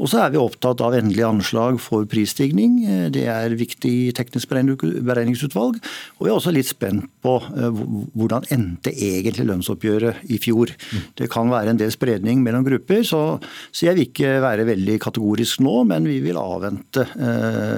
[0.00, 2.80] Og så er vi opptatt av endelig anslag for prisstigning.
[2.86, 5.80] Eh, det er viktig i teknisk beregningsutvalg.
[6.18, 7.82] Og vi er også litt spent på eh,
[8.16, 10.72] hvordan endte egentlig lønnsoppgjøret i fjor.
[11.20, 13.22] Det kan være en del spredning mellom grupper, så,
[13.70, 17.04] så jeg vil ikke være veldig kategorisk nå, men vi vil avvente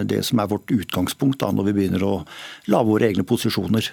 [0.09, 2.15] det som er vårt utgangspunkt da, når vi begynner å
[2.71, 3.91] lage våre egne posisjoner.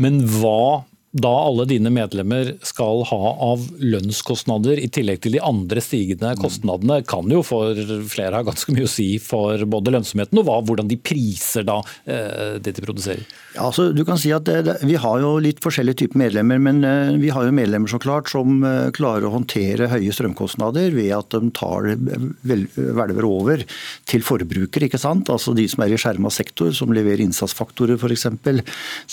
[0.00, 5.82] Men hva da alle dine medlemmer skal ha av lønnskostnader, i tillegg til de andre
[5.84, 7.78] stigende kostnadene, kan jo for
[8.10, 11.78] flere ha ganske mye å si for både lønnsomheten og hva, hvordan de priser da
[12.02, 13.22] eh, det de produserer.
[13.54, 16.58] Ja, altså, du kan si at det, det, Vi har jo litt forskjellige typer medlemmer,
[16.58, 20.90] men eh, vi har jo medlemmer så klart som eh, klarer å håndtere høye strømkostnader
[20.96, 23.62] ved at de tar hvelver over
[24.10, 24.88] til forbruker.
[24.88, 25.30] ikke sant?
[25.30, 28.26] Altså De som er i skjerma sektor, som leverer innsatsfaktorer f.eks.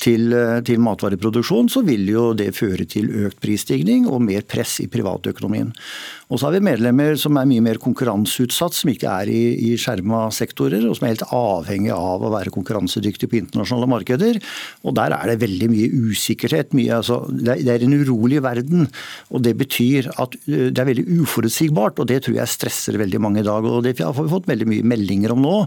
[0.02, 1.70] Til, eh, til matvareproduksjon.
[1.70, 5.70] så vil jo det føre til økt prisstigning og mer press i privatøkonomien.
[6.32, 9.72] Og så har vi medlemmer som er mye mer konkurranseutsatt, som ikke er i, i
[9.80, 14.40] skjerma sektorer, og som er helt avhengig av å være konkurransedyktige på internasjonale markeder.
[14.88, 16.72] Og der er det veldig mye usikkerhet.
[16.78, 18.88] Mye, altså, det er en urolig verden.
[19.36, 23.44] Og det betyr at det er veldig uforutsigbart, og det tror jeg stresser veldig mange
[23.44, 23.68] i dag.
[23.68, 25.58] Og det har vi fått veldig mye meldinger om nå.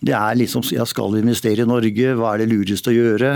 [0.00, 3.34] Det er liksom ja, skal vi investere i Norge, hva er det lureste å gjøre?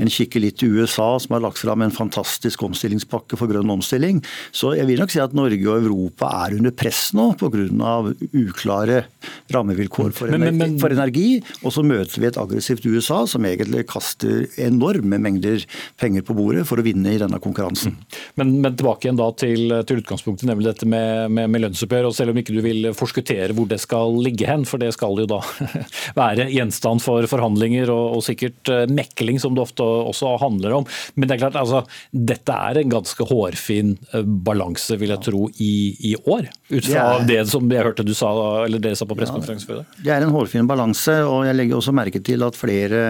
[0.00, 4.24] En kikker litt til USA, som har lagt fram en fantastisk omstillingspakke for grønn omstilling.
[4.56, 8.12] Så jeg vil nok si at Norge og Europa er under press nå pga.
[8.30, 9.02] uklare
[9.50, 11.40] rammevilkår for, men, men, men, for, energi.
[11.64, 15.64] Og så møter vi et aggressivt USA som egentlig kaster enorme mengder
[16.00, 17.96] penger på bordet for å vinne i denne konkurransen.
[18.40, 22.10] Men, tilbake igjen da til, til utgangspunktet, nemlig dette med, med, med, lønnsoppgjør.
[22.10, 25.18] og Selv om ikke du vil forskuttere hvor det skal ligge hen, for det skal
[25.20, 25.40] jo da
[26.20, 30.88] være gjenstand for forhandlinger og, og sikkert eh, mekling, som det ofte også handler om.
[31.16, 35.46] Men det er klart, altså, dette er en ganske hårfin eh, balanse, vil jeg tro,
[35.60, 35.72] i,
[36.12, 36.48] i år?
[36.70, 38.30] Ut fra det, er, det som jeg hørte du sa,
[38.64, 39.84] eller dere sa på pressekonferansen før?
[40.00, 43.04] Det er en hårfin balanse, og jeg legger også merke til at flere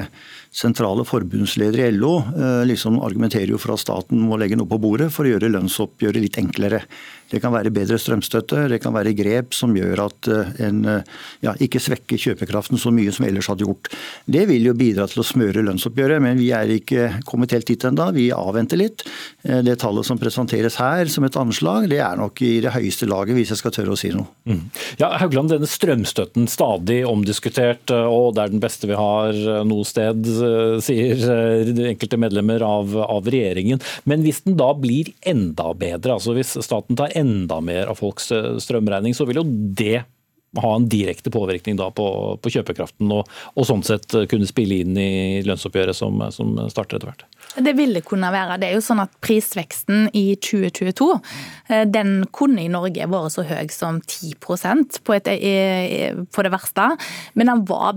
[0.51, 4.81] sentrale forbundsledere i LO eh, liksom argumenterer jo for at staten må legge noe på
[4.83, 6.83] bordet for å gjøre lønnsoppgjøret litt enklere.
[7.31, 11.13] Det kan være bedre strømstøtte, det kan være grep som gjør at eh, en eh,
[11.47, 13.93] ja, ikke svekker kjøpekraften så mye som ellers hadde gjort.
[14.27, 17.87] Det vil jo bidra til å smøre lønnsoppgjøret, men vi er ikke kommet helt dit
[17.87, 18.09] ennå.
[18.17, 19.05] Vi avventer litt.
[19.43, 23.37] Det tallet som presenteres her som et anslag, det er nok i det høyeste laget,
[23.39, 24.27] hvis jeg skal tørre å si noe.
[24.49, 24.63] Mm.
[25.01, 29.37] Ja, Haugland, denne strømstøtten stadig omdiskutert, og det er den beste vi har
[29.69, 30.27] noe sted,
[30.85, 31.25] sier
[31.91, 33.83] enkelte medlemmer av, av regjeringen.
[34.09, 38.31] Men hvis den da blir enda bedre, altså hvis staten tar enda mer av folks
[38.35, 40.01] eh, strømregning, så vil jo det
[40.59, 42.07] ha en direkte påvirkning på,
[42.43, 47.13] på, kjøpekraften, og, og, sånn sett kunne spille inn i lønnsoppgjøret som, som starter etter
[47.13, 47.23] hvert.
[47.55, 48.59] Det vil det kunne være.
[48.59, 51.39] Det er jo sånn at Prisveksten i 2022 eh,
[51.91, 55.29] den kunne i Norge vært så høy som 10% på, et,
[56.35, 56.87] på det verste.
[57.39, 57.95] Men var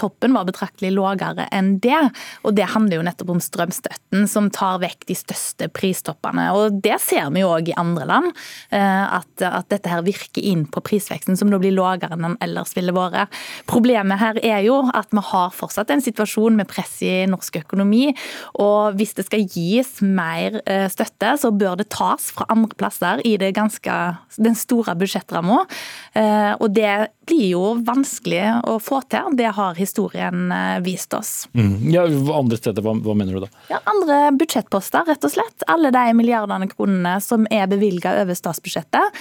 [0.00, 1.98] toppen var betraktelig lavere enn det.
[2.44, 6.50] Og Det handler jo nettopp om strømstøtten, som tar vekk de største pristoppene.
[6.56, 8.32] Og Det ser vi jo òg i andre land,
[8.70, 12.38] eh, at, at, dette her virker inn på prisveksten, som da blir lavere enn den
[12.42, 13.30] ellers ville vært.
[13.70, 18.14] Problemet her er jo at vi har fortsatt en situasjon med press i norsk økonomi.
[18.60, 22.89] og hvis det skal gis mer eh, støtte, så bør det tas fra andre plasser
[23.24, 23.96] i ganske,
[24.36, 25.64] den store budsjettramma.
[26.12, 29.32] Eh, og det blir jo vanskelig å få til.
[29.38, 31.48] Det har historien eh, vist oss.
[31.54, 31.90] Mm.
[31.94, 32.04] Ja,
[32.36, 33.50] andre steder, hva, hva, mener du da?
[33.70, 35.66] Ja, andre budsjettposter, rett og slett.
[35.70, 39.18] Alle de milliardene kronene som er bevilga over statsbudsjettet.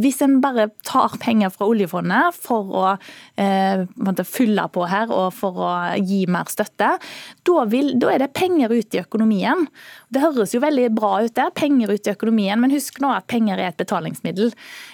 [0.00, 2.86] Hvis en bare tar penger fra oljefondet for å
[3.40, 3.84] eh,
[4.24, 6.94] fylle på her og for å gi mer støtte,
[7.44, 9.66] da, vil, da er det penger penger ut i økonomien.
[10.14, 13.26] Det høres jo veldig bra ut der, penger ut i økonomien, men husk nå at
[13.30, 14.52] penger er et betalingsmiddel.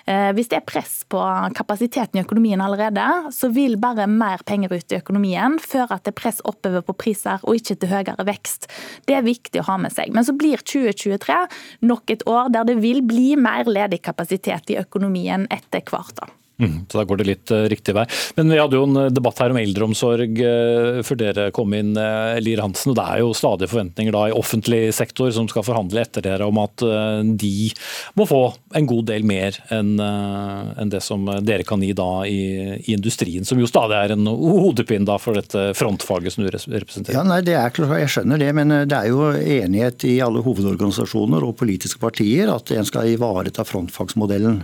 [0.09, 1.20] Eh, hvis det er press på
[1.56, 3.04] kapasiteten i økonomien allerede,
[3.37, 7.61] så vil bare mer penger ut i økonomien føre til press oppover på priser og
[7.61, 8.70] ikke til høyere vekst.
[9.04, 10.14] Det er viktig å ha med seg.
[10.16, 11.40] Men så blir 2023
[11.85, 16.16] nok et år der det vil bli mer ledig kapasitet i økonomien etter hvert.
[16.16, 16.39] da.
[16.61, 18.05] Mm, så da går det litt uh, riktig vei.
[18.37, 21.94] Men vi hadde jo en eh, debatt her om eldreomsorg uh, før dere kom inn,
[22.42, 22.92] Lier Hansen.
[22.92, 26.46] og Det er jo stadige forventninger da i offentlig sektor som skal forhandle etter dere
[26.49, 26.83] om at
[27.40, 27.70] de
[28.18, 28.40] må få
[28.77, 32.38] en god del mer enn det som dere kan gi da i,
[32.92, 37.16] industrien, som jo stadig er en hodepine da for dette frontfaget som du representerer.
[37.16, 40.44] Ja, nei, det er klart, Jeg skjønner det, men det er jo enighet i alle
[40.46, 44.62] hovedorganisasjoner og politiske partier at en skal ivareta frontfagsmodellen.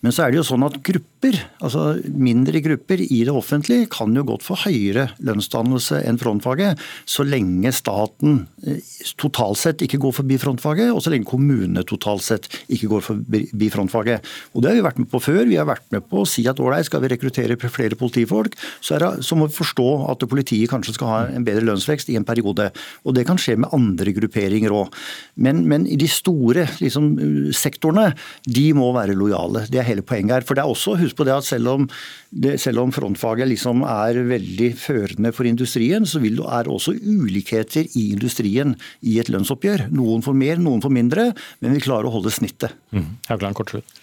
[0.00, 4.14] Men så er det jo sånn at grupper, altså mindre grupper i det offentlige, kan
[4.16, 8.80] jo godt få høyere lønnsdannelse enn frontfaget, så lenge staten eh,
[9.20, 13.68] totalt sett ikke går forbi frontfaget, og så lenge kommunene totalt sett ikke går forbi
[13.72, 14.24] frontfaget.
[14.54, 15.42] Og Det har vi vært med på før.
[15.50, 18.96] Vi har vært med på å si at ålreit, skal vi rekruttere flere politifolk, så,
[19.00, 22.26] det, så, må vi forstå at politiet kanskje skal ha en bedre lønnsvekst i en
[22.28, 22.70] periode.
[23.04, 24.96] Og Det kan skje med andre grupperinger òg.
[25.36, 27.12] Men, men, de store liksom,
[27.56, 28.14] sektorene,
[28.48, 29.66] de må være lojale.
[29.68, 30.46] Det er hele poenget her.
[30.46, 31.88] For det er også, husk på det at selv om,
[32.30, 36.96] det, selv om frontfaget liksom er veldig førende for industrien, så vil, er det også
[36.96, 39.88] ulikheter i industrien i et lønnsoppgjør.
[39.94, 42.76] Noen får mer, noen får mindre, men vi klarer å holde snittet.
[42.94, 43.10] Mm.
[43.28, 43.99] Haugland, kort slutt.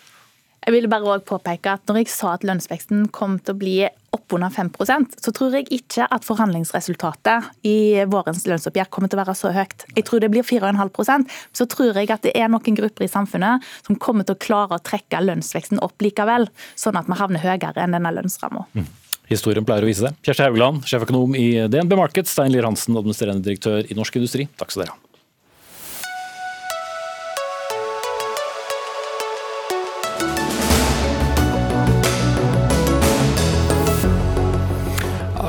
[0.67, 3.75] Jeg vil bare også påpeke at når jeg sa at lønnsveksten kom til å bli
[4.17, 9.38] oppunder 5% så tror jeg ikke at forhandlingsresultatet i vårens lønnsoppgjør kommer til å være
[9.39, 9.86] så høyt.
[9.95, 13.63] Jeg tror det blir 4,5% Så tror jeg at det er noen grupper i samfunnet
[13.88, 17.80] som kommer til å klare å trekke lønnsveksten opp likevel, sånn at vi havner høyere
[17.80, 18.67] enn denne lønnsramma.
[18.75, 18.91] Mm.
[19.32, 20.15] Historien pleier å vise det.
[20.23, 24.51] Kjersti Haugland, sjeføkonom i DNB Markets, Stein Lier Hansen, administrerende direktør i Norsk Industri.
[24.60, 25.07] Takk skal dere ha.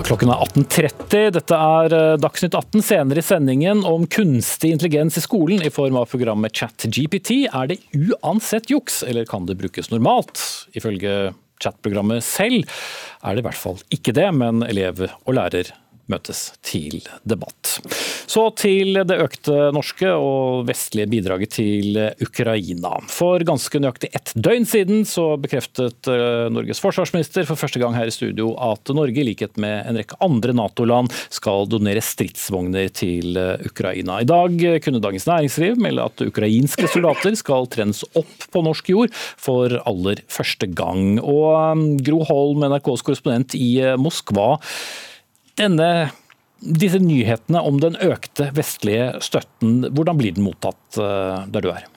[0.09, 1.27] Klokken er 18.30.
[1.37, 2.81] Dette er eh, Dagsnytt 18.
[2.81, 7.43] Senere i sendingen om kunstig intelligens i skolen i form av programmet ChatGPT.
[7.53, 10.41] Er det uansett juks, eller kan det brukes normalt?
[10.73, 12.65] Ifølge chatprogrammet selv
[13.21, 15.75] er det i hvert fall ikke det, men elev og lærer
[16.13, 17.79] møtes til debatt.
[18.29, 22.99] Så til det økte norske og vestlige bidraget til Ukraina.
[23.13, 28.11] For ganske nøyaktig ett døgn siden så bekreftet eh, Norges forsvarsminister for første gang her
[28.11, 33.39] i studio at Norge, i likhet med en rekke andre Nato-land, skal donere stridsvogner til
[33.41, 34.21] eh, Ukraina.
[34.23, 39.15] I dag kunne Dagens Næringsliv melde at ukrainske soldater skal trenes opp på norsk jord
[39.41, 41.19] for aller første gang.
[41.23, 44.57] Og eh, Gro Holm, NRKs korrespondent i Moskva.
[45.59, 46.11] Denne,
[46.59, 51.89] disse nyhetene om den økte vestlige støtten, hvordan blir den mottatt eh, der du er?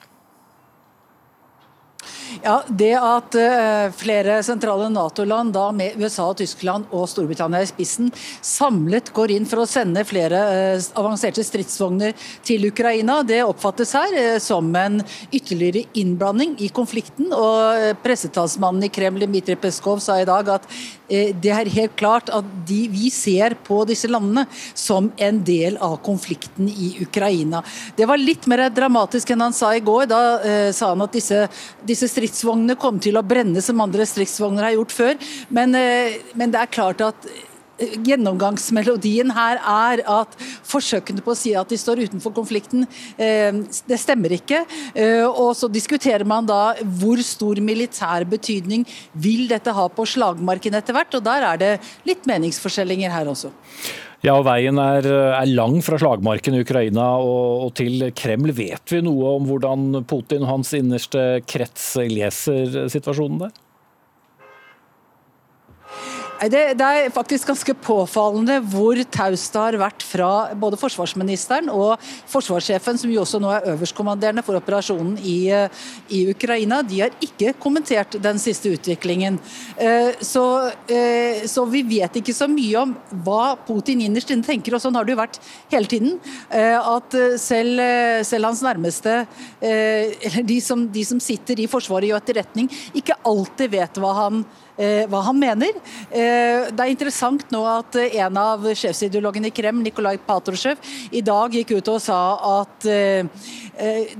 [2.42, 8.08] Ja, Det at uh, flere sentrale Nato-land, da med USA, Tyskland og Storbritannia i spissen,
[8.42, 14.16] samlet går inn for å sende flere uh, avanserte stridsvogner til Ukraina, det oppfattes her
[14.42, 17.30] som en ytterligere innblanding i konflikten.
[17.36, 20.66] og Pressetalsmannen i Kreml, Dmitrij Peskov, sa i dag at
[21.12, 25.98] det er helt klart at de, vi ser på disse landene som en del av
[26.04, 27.62] konflikten i Ukraina.
[27.96, 30.06] Det var litt mer dramatisk enn han sa i går.
[30.10, 30.22] Da
[30.74, 31.44] sa han at disse,
[31.86, 35.16] disse stridsvognene kom til å brenne som andre stridsvogner har gjort før.
[35.48, 37.48] Men, eh, men det er klart at eh,
[38.06, 40.36] gjennomgangsmelodien her er at
[40.68, 43.52] forsøkene på å si at de står utenfor konflikten, eh,
[43.88, 44.62] det stemmer ikke.
[45.32, 50.96] Og så diskuterer man da hvor stor militær betydning vil dette ha på slagmarken etter
[50.96, 51.72] hvert, og der er det
[52.08, 53.52] litt meningsforskjellinger her også.
[54.22, 58.52] Ja, og Veien er, er, lang fra slagmarken i Ukraina og, og, til Kreml.
[58.54, 63.56] Vet vi noe om hvordan Putin og hans innerste krets leser situasjonen der?
[66.50, 72.02] Det, det, er faktisk ganske påfallende hvor taust det har vært fra både forsvarsministeren og
[72.30, 75.52] forsvarssjefen, som jo også nå er øverstkommanderende for operasjonen i,
[76.10, 76.80] i Ukraina.
[76.82, 79.38] De har ikke kommentert den siste utviklingen.
[79.76, 80.44] Eh, så,
[80.90, 84.98] eh, så, vi vet ikke så mye om hva Putin innerst inne tenker, og sånn
[84.98, 85.38] har det jo vært
[85.70, 86.18] hele tiden.
[86.50, 87.84] Eh, at selv,
[88.26, 89.20] selv hans nærmeste,
[89.62, 92.66] eller de som, de som sitter i Forsvaret og etterretning,
[92.98, 94.71] ikke alltid vet hva han Eh,
[95.10, 95.76] hva han mener.
[96.10, 100.80] Eh, det er interessant nå at en av sjefsideologene i Kreml, Nikolai Patrusjev,
[101.12, 102.18] i dag gikk ut og sa
[102.60, 103.26] at eh,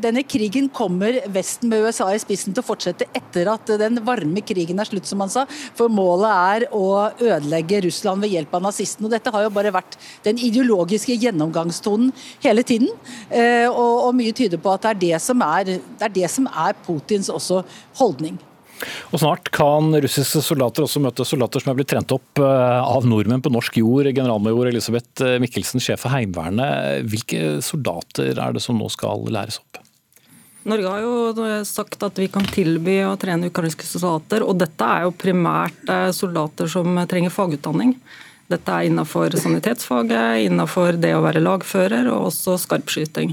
[0.00, 4.42] denne krigen kommer Vesten med USA i spissen til å fortsette etter at den varme
[4.44, 5.46] krigen er slutt, som han sa.
[5.78, 9.08] For målet er å ødelegge Russland ved hjelp av nazistene.
[9.08, 12.12] Og dette har jo bare vært den ideologiske gjennomgangstonen
[12.44, 12.90] hele tiden.
[13.70, 16.48] Og, og mye tyder på at det er det som er, det er, det som
[16.48, 17.62] er Putins også
[18.00, 18.40] holdning.
[19.12, 23.06] Og Snart kan russiske soldater også møte soldater som er blitt trent opp eh, av
[23.08, 24.08] nordmenn på norsk jord.
[24.10, 27.06] Generalmajor Elisabeth eh, Mikkelsen, sjef for Heimevernet.
[27.10, 29.80] Hvilke soldater er det som nå skal læres opp?
[30.68, 34.44] Norge har jo sagt at vi kan tilby å trene ukrainske soldater.
[34.46, 37.96] og Dette er jo primært eh, soldater som trenger fagutdanning.
[38.52, 43.32] Dette er innenfor sanitetsfaget, innenfor det å være lagfører og også skarpskyting.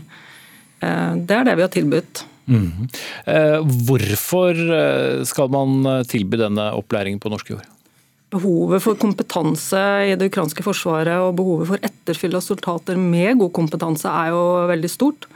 [0.80, 2.22] Det er det vi har tilbudt.
[2.50, 2.88] Mm.
[3.86, 7.68] Hvorfor eh, skal man eh, tilby denne opplæringen på norsk jord?
[8.34, 13.54] Behovet for kompetanse i det ukrainske forsvaret og behovet for etterfyll av soldater med god
[13.58, 15.30] kompetanse er jo veldig stort.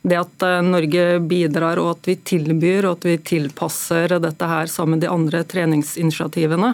[0.00, 4.96] Det at Norge bidrar og at vi tilbyr og at vi tilpasser dette her sammen
[4.96, 6.72] med de andre treningsinitiativene,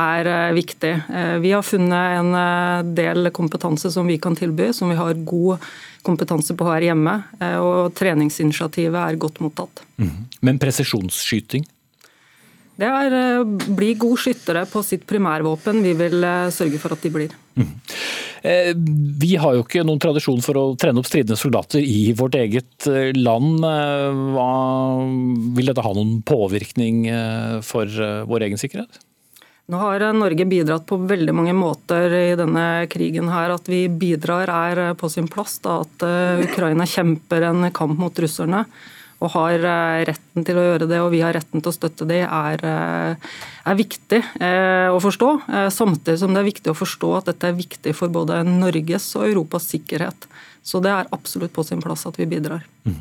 [0.00, 0.92] er eh, viktig.
[1.08, 5.66] Eh, vi har funnet en del kompetanse som vi kan tilby, som vi har god
[6.06, 7.18] kompetanse på her hjemme.
[7.60, 9.82] Og treningsinitiativet er godt mottatt.
[10.00, 10.24] Mm.
[10.40, 11.66] Men presisjonsskyting?
[12.80, 13.44] Det er
[13.76, 16.24] bli gode skyttere på sitt primærvåpen vi vil
[16.56, 17.34] sørge for at de blir.
[17.60, 17.74] Mm.
[18.42, 18.72] Eh,
[19.20, 22.88] vi har jo ikke noen tradisjon for å trene opp stridende soldater i vårt eget
[22.88, 23.60] eh, land.
[23.66, 24.48] Eh, hva,
[25.58, 27.04] vil dette ha noen påvirkning
[27.66, 27.88] for
[28.30, 29.00] vår egen sikkerhet?
[29.70, 33.28] Nå har Norge bidratt på veldig mange måter i denne krigen.
[33.30, 33.54] her.
[33.54, 35.60] At vi bidrar er på sin plass.
[35.62, 36.02] Da, at
[36.42, 38.64] Ukraina kjemper en kamp mot russerne
[39.20, 42.06] og har eh, retten til å gjøre det, og vi har retten til å støtte
[42.08, 43.32] det, er, eh,
[43.68, 45.30] er viktig eh, å forstå.
[45.74, 49.28] Samtidig som det er viktig å forstå at dette er viktig for både Norges og
[49.28, 50.28] Europas sikkerhet.
[50.70, 52.62] Så det er absolutt på sin plass at vi bidrar.
[52.86, 52.98] Mm.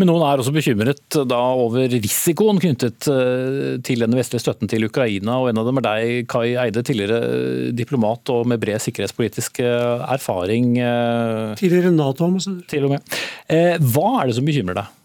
[0.00, 3.06] Men noen er også bekymret over risikoen knyttet
[3.86, 5.36] til den vestlige støtten til Ukraina.
[5.38, 10.74] og En av dem er deg, Kai Eide, tidligere diplomat og med bred sikkerhetspolitisk erfaring.
[11.60, 12.66] Tidligere Nato-ambassadør.
[12.72, 13.14] Til og med.
[13.92, 14.98] Hva er det som bekymrer deg?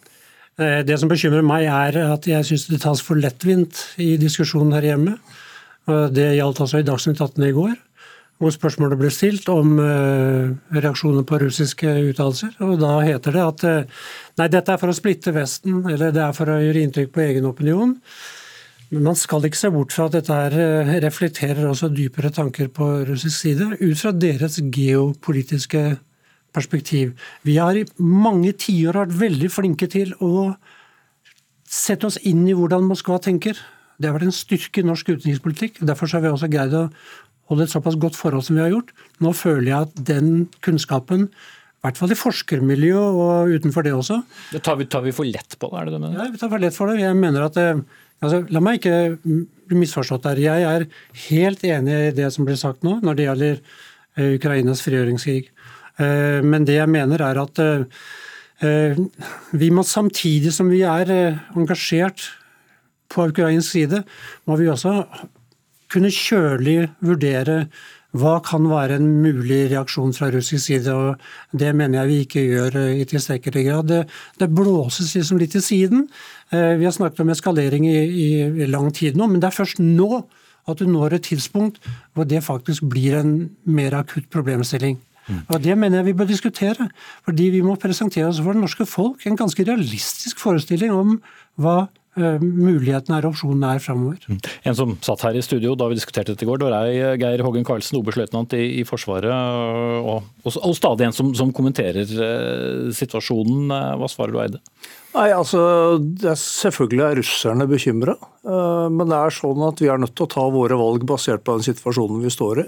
[0.57, 4.74] Eh, det som bekymrer meg, er at jeg syns det tas for lettvint i diskusjonen
[4.78, 5.18] her hjemme.
[5.88, 7.76] Det gjaldt altså i Dagsnytt 18 i går,
[8.38, 12.54] hvor spørsmålet ble stilt om eh, reaksjoner på russiske uttalelser.
[12.66, 14.02] Og da heter det at eh,
[14.38, 17.24] nei, dette er for å splitte Vesten, eller det er for å gjøre inntrykk på
[17.26, 17.96] egen opinion.
[18.94, 22.86] Men man skal ikke se bort fra at dette her reflekterer også dypere tanker på
[23.10, 25.84] russisk side, ut fra deres geopolitiske
[26.56, 27.18] perspektiv.
[27.44, 30.54] Vi har i mange tiår vært veldig flinke til å
[31.68, 33.60] sette oss inn i hvordan Moskva tenker.
[33.98, 35.82] Det har vært en styrke i norsk utenrikspolitikk.
[35.82, 36.88] Derfor har vi også greid å
[37.52, 38.91] holde et såpass godt forhold som vi har gjort.
[39.24, 40.32] Nå føler jeg at den
[40.66, 44.18] kunnskapen, i hvert fall i forskermiljøet og utenfor det også
[44.52, 45.78] det tar, vi, tar, vi, for lett på det?
[45.80, 46.18] er det det mener?
[46.20, 46.98] Ja, vi tar for lett for det.
[47.04, 50.41] Jeg mener at altså, La meg ikke bli misforstått der.
[50.41, 50.88] Jeg er
[51.28, 55.52] helt enig i det som blir sagt nå når det gjelder eh, Ukrainas frigjøringskrig.
[55.98, 57.86] Eh, men det jeg mener er at eh,
[58.66, 59.00] eh,
[59.58, 61.10] vi må samtidig som vi er
[61.58, 62.30] engasjert
[63.14, 64.04] på ukrainsk side,
[64.45, 65.00] må vi også
[65.92, 67.68] kunne kjølig vurdere
[68.18, 70.94] hva kan være en mulig reaksjon fra russisk side.
[70.94, 71.20] og
[71.52, 73.88] Det mener jeg vi ikke gjør i tilstrekkelig grad.
[73.92, 74.02] Det,
[74.40, 76.08] det blåses liksom litt til siden.
[76.52, 80.24] Vi har snakket om eskalering i, i, lang tid nå, men det er først nå
[80.68, 81.80] at du når et tidspunkt
[82.16, 84.98] hvor det faktisk blir en mer akutt problemstilling.
[85.52, 86.90] Og Det mener jeg vi bør diskutere.
[87.28, 91.18] Fordi vi må presentere oss for det norske folk en ganske realistisk forestilling om
[91.60, 94.20] hva uh, mulighetene er og opsjonene er framover.
[94.28, 94.39] Mm.
[94.70, 97.22] En som satt her i studio da vi diskuterte dette i går, det var deg,
[97.22, 102.07] Geir Hågen Karlsen, oberstløytnant i, i, Forsvaret, og, og, og, stadig en som, som kommenterer
[102.95, 103.74] situasjonen.
[104.01, 104.61] Hva svarer du, Eide?
[105.15, 105.61] Nei, altså,
[106.22, 110.32] er Selvfølgelig er russerne bekymra, men det er sånn at vi er nødt til å
[110.32, 112.68] ta våre valg basert på den situasjonen vi står i.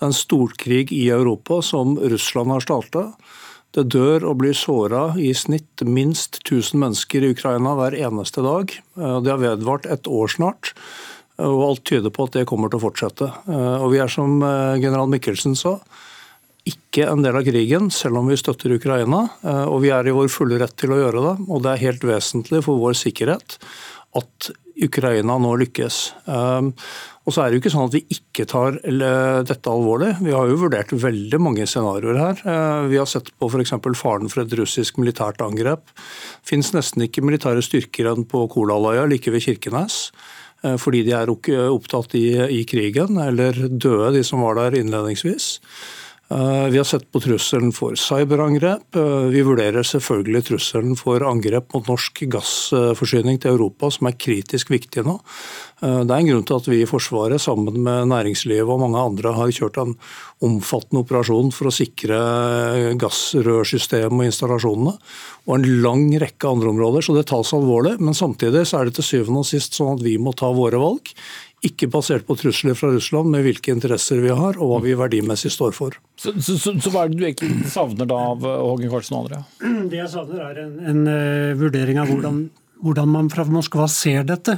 [0.00, 3.02] Det er en storkrig i Europa som Russland har starta.
[3.76, 8.72] Det dør og blir såra i snitt minst 1000 mennesker i Ukraina hver eneste dag.
[8.98, 10.72] Eh, det har vedvart et år snart,
[11.40, 13.30] og alt tyder på at det kommer til å fortsette.
[13.46, 15.76] Eh, og vi er, som eh, general Mikkelsen sa,
[16.66, 19.22] ikke en del av krigen, selv om vi støtter Ukraina.
[19.72, 21.32] Og vi er i vår fulle rett til å gjøre det.
[21.48, 23.56] Og det er helt vesentlig for vår sikkerhet
[24.20, 24.50] at
[24.84, 26.02] Ukraina nå lykkes.
[27.30, 28.80] Og så er det jo ikke sånn at vi ikke tar
[29.46, 30.16] dette alvorlig.
[30.18, 32.40] Vi har jo vurdert veldig mange scenarioer her.
[32.42, 33.70] Eh, vi har sett på f.eks.
[33.94, 35.92] faren for et russisk militært angrep.
[36.42, 40.08] Finnes nesten ikke militære styrker enn på Kolaløya like ved Kirkenes.
[40.66, 45.52] Eh, fordi de er opptatt i, i krigen, eller døde, de som var der innledningsvis.
[46.30, 48.96] Eh, vi har sett på trusselen for cyberangrep.
[48.96, 54.70] Eh, vi vurderer selvfølgelig trusselen for angrep mot norsk gassforsyning til Europa, som er kritisk
[54.70, 55.16] viktig nå.
[55.82, 59.02] Eh, det er en grunn til at vi i Forsvaret sammen med næringslivet og mange
[59.02, 59.96] andre har kjørt en
[60.46, 64.94] omfattende operasjon for å sikre gassrørsystem og installasjonene.
[65.50, 67.98] Og en lang rekke andre områder, så det tas alvorlig.
[67.98, 71.10] Men samtidig er det til syvende og sist sånn at vi må ta våre valg
[71.66, 75.52] ikke basert på trusler fra Russland, med hvilke interesser vi har og hva vi verdimessig
[75.52, 75.96] står for.
[76.16, 79.18] Så, så, så, så hva er det du egentlig savner da av eh, Hågen Karlsen
[79.18, 79.42] og andre?
[79.92, 82.42] Det jeg savner er en, en uh, vurdering av hvordan,
[82.80, 84.56] hvordan, man fra Moskva ser dette.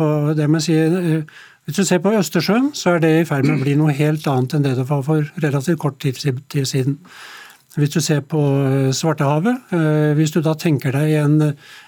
[0.00, 1.26] Og det må si, uh,
[1.66, 4.30] hvis du ser på Østersjøen, så er det i ferd med å bli noe helt
[4.30, 6.98] annet enn det det var for relativt kort tid, tid siden.
[7.78, 8.40] Hvis du ser på
[8.98, 9.70] Svartehavet,
[10.18, 11.36] hvis du da tenker deg en,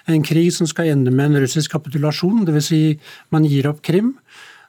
[0.06, 2.68] en krig som skal ende med en russisk kapitulasjon, dvs.
[2.68, 2.82] Si
[3.34, 4.12] man gir opp Krim,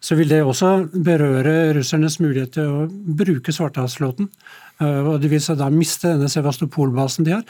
[0.04, 4.28] så vil det også berøre russernes mulighet til å bruke Svartehavsflåten.
[4.84, 7.44] og de vil da miste denne Sevastopol-basen de har.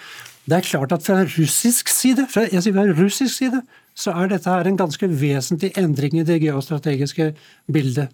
[0.46, 3.62] Det er klart at fra russisk side, fra, jeg sier fra russisk side
[3.96, 7.32] så er dette her en ganske vesentlig endring i det geostrategiske
[7.72, 8.12] bildet.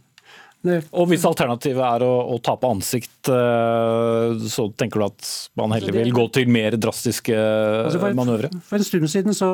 [0.68, 5.30] Og Hvis alternativet er å, å tape ansikt, eh, så tenker du at
[5.60, 8.49] man heller vil gå til mer drastiske altså for, manøvre?
[8.68, 9.53] For en stund siden, så,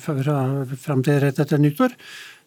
[0.00, 0.38] fra,
[0.80, 1.92] fram til rett etter nyttår,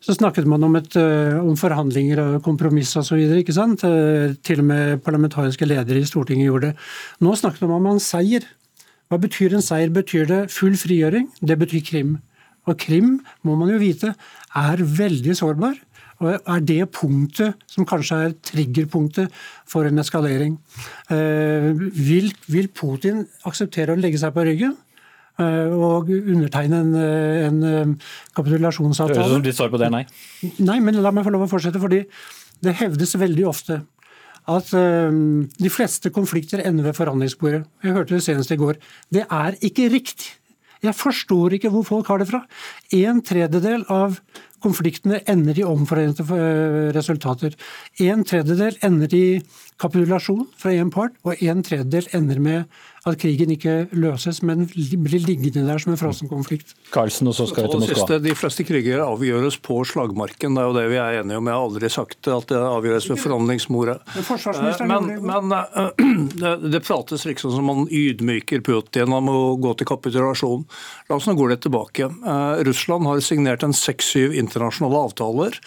[0.01, 3.21] så snakket man om, et, eh, om forhandlinger og kompromiss osv.
[3.21, 6.89] Eh, til og med parlamentariske ledere i Stortinget gjorde det.
[7.21, 8.49] Nå snakket man om en seier.
[9.11, 9.93] Hva betyr en seier?
[9.93, 11.29] Betyr det full frigjøring?
[11.37, 12.17] Det betyr Krim.
[12.65, 14.15] Og Krim, må man jo vite,
[14.57, 15.77] er veldig sårbar.
[16.21, 19.33] Og er det punktet som kanskje er triggerpunktet
[19.69, 20.57] for en eskalering.
[21.09, 24.75] Eh, vil, vil Putin akseptere å legge seg på ryggen?
[25.41, 27.95] Eh, og undertegne en, en
[28.37, 29.17] kapitulasjonsavtale.
[29.17, 30.03] Høres ut som ditt svar på det er nei.
[30.61, 31.81] Nei, men la meg få lov å fortsette.
[31.81, 32.03] fordi
[32.61, 33.81] det hevdes veldig ofte
[34.51, 37.61] at de fleste konflikter ender ved forhandlingsbordet.
[37.85, 38.77] Jeg hørte det senest i går.
[39.13, 40.31] Det er ikke riktig.
[40.81, 42.41] Jeg forstår ikke hvor folk har det fra.
[42.97, 44.17] En tredjedel av
[44.61, 47.55] konfliktene ender i omforente eh, resultater.
[48.01, 49.25] En tredjedel ender i
[49.81, 55.23] kapitulasjon fra én part, og en tredjedel ender med at krigen ikke løses, men blir
[55.25, 56.75] liggende der som en frossen konflikt.
[56.93, 57.97] Karlsen, og så skal jeg til Moskva.
[57.97, 60.53] Siste, de fleste kriger avgjøres på slagmarken.
[60.53, 61.49] Det er jo det vi er enige om.
[61.49, 63.97] Jeg har aldri sagt at det avgjøres ved forhandlingsbordet.
[64.85, 65.57] Men, men
[66.43, 70.69] det, det prates liksom som man ydmyker Putin om å gå til kapitulasjon.
[71.09, 72.05] La oss nå gå litt tilbake.
[72.05, 75.57] Eh, Russland har signert en seks-syv internasjonale avtaler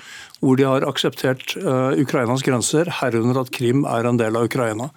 [0.45, 4.93] hvor de har akseptert eh, Ukrainas grenser, herunder at Krim er en del av Ukraina.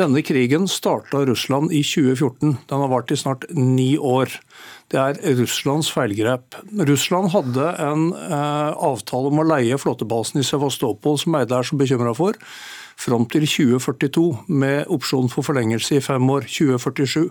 [0.00, 2.54] Denne krigen starta Russland i 2014.
[2.70, 4.32] Den har vart i snart ni år.
[4.88, 6.56] Det er Russlands feilgrep.
[6.88, 11.76] Russland hadde en eh, avtale om å leie flåtebasen i Sevastopol, som Eide er så
[11.76, 12.38] bekymra for,
[12.96, 16.48] fram til 2042, med opsjon for forlengelse i fem år.
[16.48, 17.28] 2047.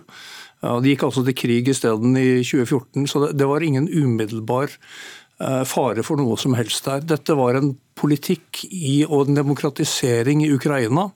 [0.62, 4.70] Ja, de gikk altså til krig isteden i 2014, så det, det var ingen umiddelbar
[4.70, 7.02] eh, fare for noe som helst der.
[7.16, 11.10] Dette var en politikk i, og en demokratisering i Ukraina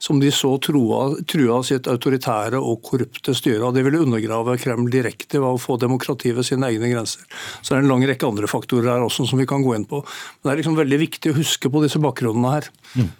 [0.00, 3.66] som de så trua, trua sitt autoritære og korrupte styre.
[3.66, 7.26] og Det ville undergrave Kreml direkte ved å få demokrati ved sine egne grenser.
[7.60, 9.84] Så det er en lang rekke andre faktorer her også som vi kan gå inn
[9.90, 10.00] på.
[10.00, 12.70] Men det er liksom veldig viktig å huske på disse bakgrunnene her.
[12.94, 13.10] Mm.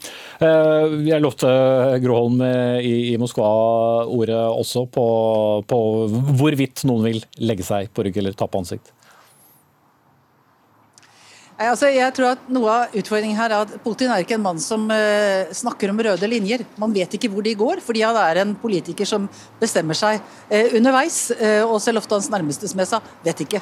[0.40, 1.50] Eh, jeg lovte
[2.00, 2.40] Groholm
[2.80, 3.50] i, Moskva
[4.08, 5.06] ordet også på,
[5.68, 5.82] på
[6.40, 8.94] hvorvidt noen vil legge seg på rygg eller tappe ansikt.
[11.60, 14.60] Altså, jeg tror at Noe av utfordringen her er at Putin er ikke en mann
[14.62, 16.64] som uh, snakker om røde linjer.
[16.80, 19.26] Man vet ikke hvor de går, fordi han er en politiker som
[19.60, 21.26] bestemmer seg uh, underveis.
[21.36, 23.60] Uh, og selv ofte hans nærmeste, som jeg sa, vet ikke.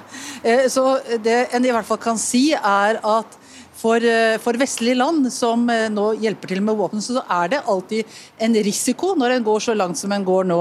[0.71, 0.85] så
[1.25, 3.39] det en i hvert fall kan si, er at
[3.79, 4.03] for,
[4.43, 9.13] for, vestlige land som nå hjelper til med våpen, så er det alltid en risiko
[9.19, 10.59] når en går så langt som en går nå,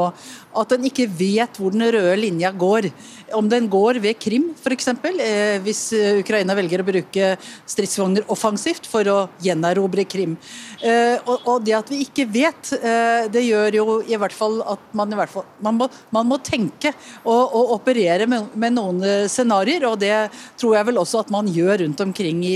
[0.58, 2.90] at en ikke vet hvor den røde linja går.
[3.38, 7.34] Om den går ved Krim f.eks., eh, hvis eh, Ukraina velger å bruke
[7.68, 10.38] stridsvogner offensivt for å gjenerobre Krim.
[10.80, 14.84] Eh, og, det at vi ikke vet, eh, det gjør jo i hvert fall at
[14.98, 16.92] man fall Man må, man må tenke
[17.24, 20.14] og, og, operere med, med noen eh, scenarioer, og det
[20.60, 22.56] tror jeg vel også at man gjør rundt omkring i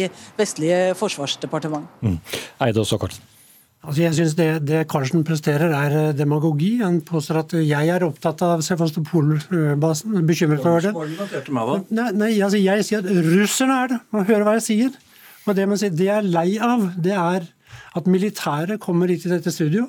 [0.52, 1.88] vestlige forsvarsdepartement.
[2.02, 2.18] Mm.
[2.62, 3.24] Eide også, Karlsen.
[3.82, 6.82] Altså jeg synes det, det Karlsen presterer, er eh, demagogi.
[6.84, 10.20] Han påstår at jeg er opptatt av Sevastopol-basen.
[10.28, 10.94] Bekymret over det.
[11.90, 14.00] Nei, nei, altså jeg sier at russerne er det.
[14.14, 15.00] Man hører hva jeg sier.
[15.48, 17.50] Og det, sier, det jeg er lei av, det er
[17.98, 19.88] at militæret kommer hit til dette studio.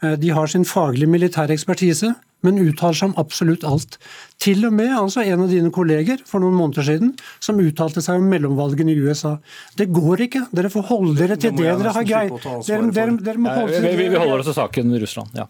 [0.00, 2.14] Eh, de har sin faglige militære ekspertise
[2.46, 3.98] men uttaler seg om absolutt alt.
[4.40, 8.20] Til og med altså en av dine kolleger for noen måneder siden som uttalte seg
[8.20, 9.36] om mellomvalgene i USA.
[9.76, 10.46] Det går ikke.
[10.56, 12.36] Dere får holde dere til det, dere har greid.
[12.66, 15.48] Dere, dere, dere må holde vi, vi, holder oss til saken Russland, ja.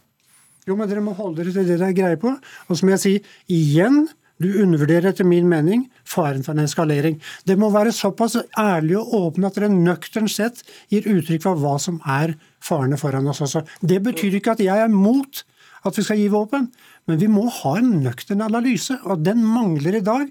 [0.69, 2.35] Jo, men dere må holde dere til det dere er greie på.
[2.69, 4.05] Og som jeg sier, igjen,
[4.41, 7.19] du undervurderer etter min mening faren for en eskalering.
[7.45, 10.63] Det må være såpass ærlig og åpne at dere nøkternt sett
[10.93, 12.35] gir uttrykk for hva som er
[12.65, 13.67] farene foran oss også.
[13.85, 15.45] Det betyr ikke at jeg er mot
[15.87, 16.69] at vi skal gi våpen,
[17.09, 20.27] men vi må ha en nøktern analyse, og den mangler i dag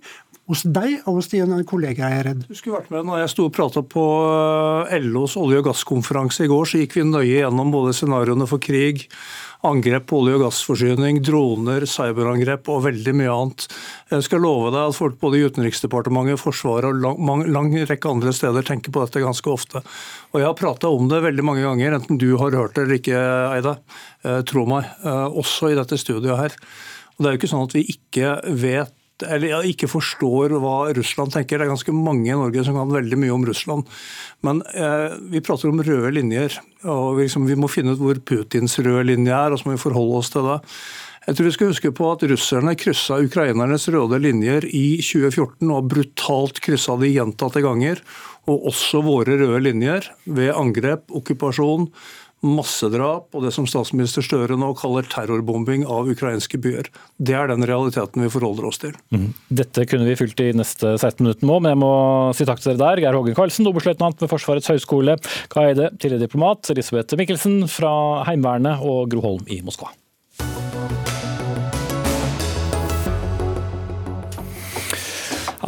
[0.50, 2.48] hos deg og hos dine kollegaer, er jeg redd.
[2.50, 4.06] Du skulle vært med når jeg sto og prata på
[4.90, 8.62] eh, LOs olje- og gasskonferanse i går, så gikk vi nøye gjennom både scenarioene for
[8.64, 9.06] krig,
[9.68, 13.70] angrep på olje- og gassforsyning, droner, cyberangrep og veldig mye annet.
[14.10, 18.34] Jeg skal love deg at folk både i Utenriksdepartementet, Forsvaret og lang, lang rekke andre
[18.34, 19.84] steder tenker på dette ganske ofte.
[20.34, 23.04] Og Jeg har prata om det veldig mange ganger, enten du har hørt det eller
[23.04, 23.78] ikke, Eide.
[24.26, 24.90] Eh, tro meg.
[25.04, 26.64] Eh, også i dette studioet her.
[27.20, 28.96] Og Det er jo ikke sånn at vi ikke vet
[29.28, 31.60] eller ikke forstår hva Russland tenker.
[31.60, 34.00] Det er ganske mange i Norge som kan veldig mye om Russland.
[34.46, 36.60] Men eh, vi prater om røde linjer.
[36.86, 39.84] og liksom, Vi må finne ut hvor Putins røde linje er, og så må vi
[39.84, 40.60] forholde oss til det.
[41.28, 45.92] Jeg tror vi skal huske på at russerne kryssa ukrainernes røde linjer i 2014 og
[45.92, 48.02] brutalt kryssa de gjentatte ganger.
[48.50, 51.90] Og også våre røde linjer ved angrep, okkupasjon,
[52.46, 56.90] massedrap og det som statsminister Støre nå kaller terrorbombing av ukrainske byer.
[57.18, 58.96] Det er den realiteten vi forholder oss til.
[59.14, 59.32] Mm.
[59.62, 61.94] Dette kunne vi fylt i neste 16 minutter nå, men jeg må
[62.38, 63.04] si takk til dere der.
[63.06, 65.18] Geir Hågen Karlsen, oberstløytnant ved Forsvarets høgskole.
[65.52, 66.70] Kai Eide, tidligere diplomat.
[66.74, 67.94] Elisabeth Mikkelsen fra
[68.30, 69.92] Heimevernet og Gro Holm i Moskva.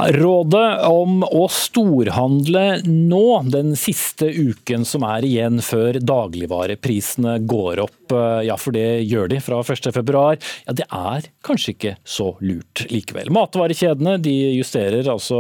[0.02, 8.16] Rådet om å storhandle nå, den siste uken som er igjen før dagligvareprisene går opp,
[8.42, 10.24] ja for det gjør de fra 1.2,
[10.66, 13.30] ja det er kanskje ikke så lurt likevel.
[13.36, 15.40] Matvarekjedene de justerer altså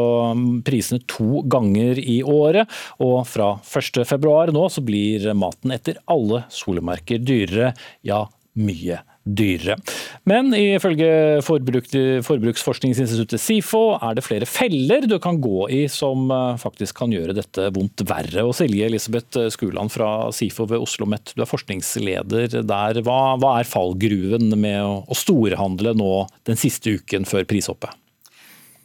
[0.67, 2.69] prisene to ganger i året,
[3.01, 7.73] og fra 1.2 nå så blir maten etter alle solemerker dyrere,
[8.05, 8.27] ja
[8.61, 9.75] mye dyrere.
[10.29, 17.01] Men ifølge Forbruksforskningsinstituttet SIFO er det flere feller du kan gå i som eh, faktisk
[17.03, 18.47] kan gjøre dette vondt verre.
[18.47, 23.01] Og Silje Elisabeth Skuland fra SIFO ved Oslo OsloMet, du er forskningsleder der.
[23.05, 27.97] Hva, hva er fallgruven med å storhandle nå den siste uken før prishoppet?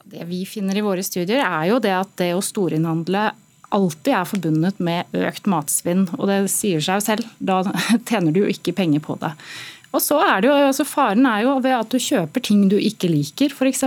[0.07, 3.33] Det vi finner i våre studier er jo det at det å storinnhandle
[3.75, 6.07] alltid er forbundet med økt matsvinn.
[6.17, 7.63] Og det sier seg jo selv, da
[8.09, 9.33] tjener du jo ikke penger på det.
[9.97, 12.77] Og så er det jo, altså Faren er jo ved at du kjøper ting du
[12.77, 13.85] ikke liker, f.eks.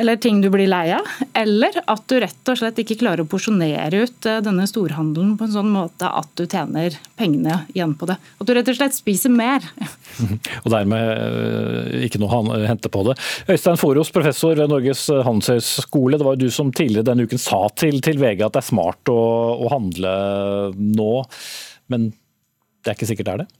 [0.00, 1.06] Eller ting du blir lei av.
[1.36, 5.48] Eller at du rett og slett ikke klarer å porsjonere ut eh, denne storhandelen på
[5.48, 8.16] en sånn måte at du tjener pengene igjen på det.
[8.38, 9.66] At du rett og slett spiser mer.
[10.64, 13.18] Og dermed eh, ikke noe å hente på det.
[13.52, 16.16] Øystein Foros, professor ved Norges handelshøyskole.
[16.16, 18.70] Det var jo du som tidligere denne uken sa til, til VG at det er
[18.70, 19.20] smart å,
[19.66, 20.16] å handle
[20.78, 21.12] nå.
[21.92, 22.12] Men
[22.80, 23.57] det er ikke sikkert det er det?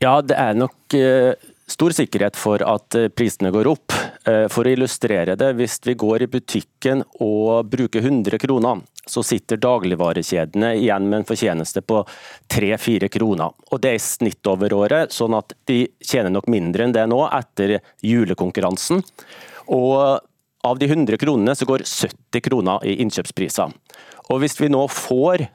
[0.00, 1.34] Ja, det er nok eh,
[1.68, 3.92] stor sikkerhet for at eh, prisene går opp.
[4.24, 9.20] Eh, for å illustrere det, hvis vi går i butikken og bruker 100 kroner, så
[9.20, 12.00] sitter dagligvarekjedene igjen med en fortjeneste på
[12.48, 13.52] 3-4 kroner.
[13.68, 17.04] Og Det er i snitt over året, sånn at de tjener nok mindre enn det
[17.12, 19.04] nå etter julekonkurransen.
[19.68, 20.24] Og
[20.64, 23.76] av de 100 kronene så går 70 kroner i innkjøpspriser.
[24.32, 25.50] Og Hvis vi nå får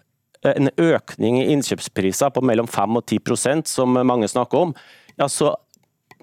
[0.53, 4.75] en økning i innkjøpspriser på mellom 5 og 10% som mange snakker om,
[5.19, 5.55] ja, så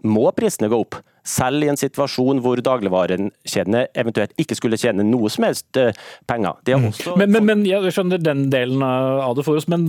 [0.02, 0.98] må prisene gå opp.
[1.22, 5.94] Selv i en situasjon hvor dagligvarekjedene eventuelt ikke skulle tjene noe som helst eh,
[6.26, 6.58] penger.
[6.88, 7.14] Også...
[7.20, 9.86] men, men, men, Jeg skjønner den delen av det for oss, men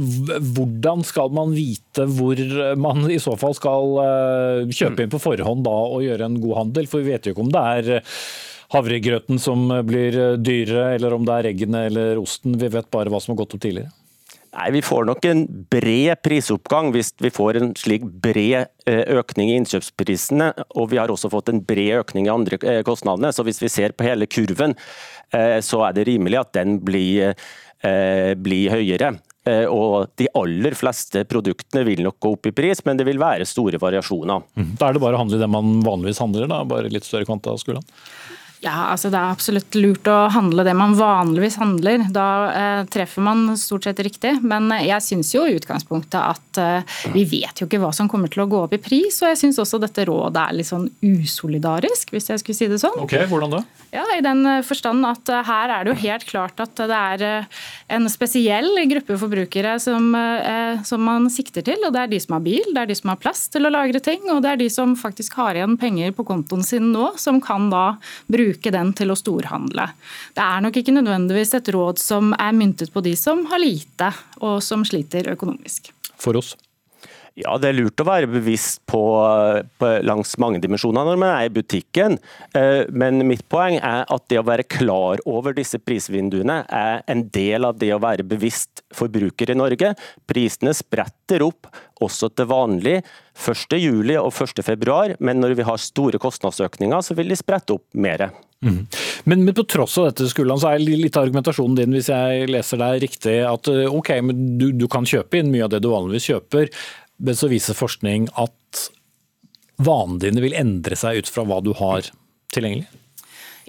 [0.53, 2.37] hvordan skal man vite hvor
[2.77, 6.59] man i så fall skal eh, kjøpe inn på forhånd da og gjøre en god
[6.61, 6.89] handel?
[6.91, 8.05] For vi vet jo ikke om det er
[8.73, 12.57] havregrøten som blir dyrere, eller om det er eggene eller osten.
[12.61, 13.93] Vi vet bare hva som har gått opp tidligere.
[14.53, 19.49] Nei, Vi får nok en bred prisoppgang hvis vi får en slik bred eh, økning
[19.49, 20.51] i innkjøpsprisene.
[20.77, 23.33] Og vi har også fått en bred økning i andre eh, kostnadene.
[23.33, 24.77] Så hvis vi ser på hele kurven,
[25.33, 27.33] eh, så er det rimelig at den blir,
[28.39, 29.09] blir høyere.
[29.67, 33.43] Og De aller fleste produktene vil nok gå opp i pris, men det vil være
[33.43, 34.45] store variasjoner.
[34.55, 34.69] Mm.
[34.79, 36.61] Da er det bare å handle det man vanligvis handler, da?
[36.63, 37.57] bare litt større kvanta?
[37.59, 37.83] Skulderen.
[38.63, 42.05] Ja, altså Det er absolutt lurt å handle det man vanligvis handler.
[42.15, 44.37] Da eh, treffer man stort sett riktig.
[44.39, 48.31] Men jeg syns jo i utgangspunktet at eh, vi vet jo ikke hva som kommer
[48.31, 49.19] til å gå opp i pris.
[49.21, 52.79] Og jeg syns også dette rådet er litt sånn usolidarisk, hvis jeg skulle si det
[52.81, 53.01] sånn.
[53.03, 53.63] Ok, Hvordan da?
[53.93, 56.97] Ja, I den eh, forstand at eh, her er det jo helt klart at det
[56.97, 57.59] er eh,
[57.93, 61.83] en spesiell gruppe forbrukere som, eh, som man sikter til.
[61.83, 63.73] og Det er de som har bil, det er de som har plass til å
[63.73, 67.11] lagre ting, og det er de som faktisk har igjen penger på kontoen sin nå,
[67.21, 67.85] som kan da
[68.31, 69.89] bruke bruke den til å storhandle.
[70.33, 74.13] Det er nok ikke nødvendigvis et råd som er myntet på de som har lite,
[74.41, 75.91] og som sliter økonomisk.
[76.17, 76.55] For oss.
[77.33, 78.99] Ja, det er lurt å være bevisst på,
[79.81, 82.19] på, langs mange dimensjoner når man er i butikken.
[82.53, 87.25] Eh, men mitt poeng er at det å være klar over disse prisvinduene er en
[87.33, 89.95] del av det å være bevisst forbruker i Norge.
[90.29, 91.71] Prisene spretter opp
[92.05, 92.99] også til vanlig
[93.33, 98.29] 1.7 og 1.2, men når vi har store kostnadsøkninger, så vil de sprette opp mer.
[98.63, 98.85] Mm.
[99.25, 102.49] Men, men, på tross av dette Skulland, så er litt av argumentasjonen din hvis jeg
[102.51, 105.81] leser deg riktig, at eh, ok, men du, du kan kjøpe inn mye av det
[105.83, 106.69] du vanligvis kjøper,
[107.23, 108.87] men så viser forskning at
[109.83, 112.07] vanene dine vil endre seg ut fra hva du har
[112.53, 112.87] tilgjengelig?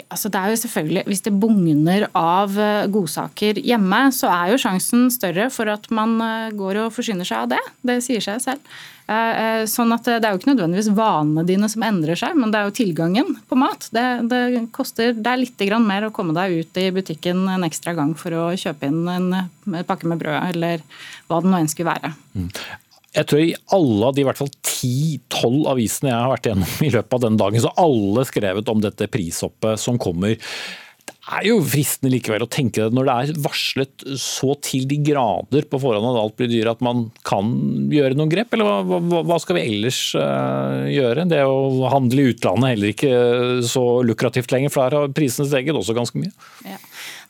[0.08, 4.58] Altså det er jo selvfølgelig, Hvis det bugner av eh, godsaker hjemme, så er jo
[4.58, 7.62] sjansen større for at man eh, går og forsyner seg av det.
[7.86, 8.74] Det sier seg selv.
[9.04, 12.60] Eh, sånn at Det er jo ikke nødvendigvis vanene dine som endrer seg, men det
[12.60, 13.86] er jo tilgangen på mat.
[13.94, 17.94] Det, det koster det er litt mer å komme deg ut i butikken en ekstra
[17.94, 20.82] gang for å kjøpe inn en pakke med brød, eller
[21.28, 22.14] hva det nå enn skulle være.
[23.14, 26.86] Jeg tror i alle av de i hvert fall ti-tolv avisene jeg har vært igjennom
[26.86, 30.34] i løpet av denne dagen, så alle skrevet om dette prishoppet som kommer.
[31.04, 34.98] Det er jo fristende likevel å tenke det når det er varslet så til de
[35.06, 37.48] grader på forhånd at alt blir dyrere, at man kan
[37.92, 38.52] gjøre noen grep?
[38.52, 41.24] Eller hva, hva, skal vi ellers uh, gjøre?
[41.30, 43.12] Det å handle i utlandet er heller ikke
[43.68, 46.32] så lukrativt lenger, for der har prisene steget også ganske mye.
[46.66, 46.80] Ja.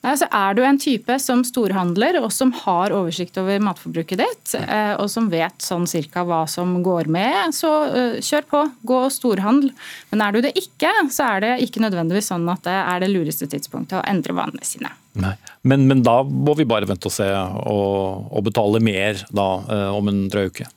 [0.04, 4.54] Nei, så Er du en type som storhandler og som har oversikt over matforbruket ditt,
[4.60, 8.62] eh, og som vet sånn cirka hva som går med, så eh, kjør på.
[8.84, 9.72] Gå og storhandel.
[10.12, 13.10] Men er du det ikke, så er det ikke nødvendigvis sånn at det er det
[13.14, 14.92] lureste tidspunktet å endre vanene sine.
[15.14, 19.48] Nei, men, men da må vi bare vente og se og, og betale mer da,
[19.70, 20.68] eh, om en drøy uke.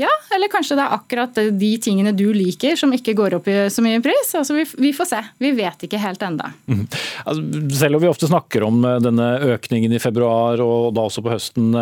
[0.00, 3.56] Ja, eller kanskje det er akkurat de tingene du liker som ikke går opp i
[3.70, 4.34] så mye pris.
[4.38, 5.22] Altså, vi, vi får se.
[5.42, 6.50] Vi vet ikke helt enda.
[6.66, 6.84] Mm.
[7.24, 11.24] Altså, selv om vi ofte snakker om eh, denne økningen i februar og da også
[11.24, 11.72] på høsten,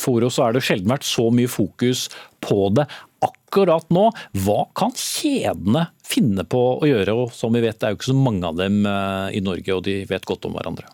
[0.00, 2.06] for oss, så er det sjelden vært så mye fokus
[2.44, 2.86] på det
[3.24, 4.06] akkurat nå.
[4.44, 7.16] Hva kan kjedene finne på å gjøre?
[7.16, 9.76] Og som vi vet, det er jo ikke så mange av dem uh, i Norge,
[9.76, 10.88] og de vet godt om hverandre.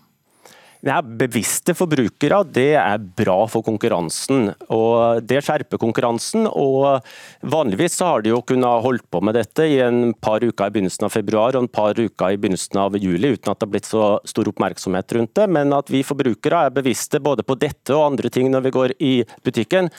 [0.84, 4.50] Ja, bevisste forbrukere det er bra for konkurransen.
[4.68, 6.46] og Det skjerper konkurransen.
[6.46, 7.02] og
[7.42, 11.08] Vanligvis har de jo kunnet holdt på med dette i en par uker i begynnelsen
[11.08, 13.88] av februar og en par uker i begynnelsen av juli uten at det har blitt
[13.88, 15.48] så stor oppmerksomhet rundt det.
[15.48, 18.96] Men at vi forbrukere er bevisste både på dette og andre ting når vi går
[19.00, 19.90] i butikken,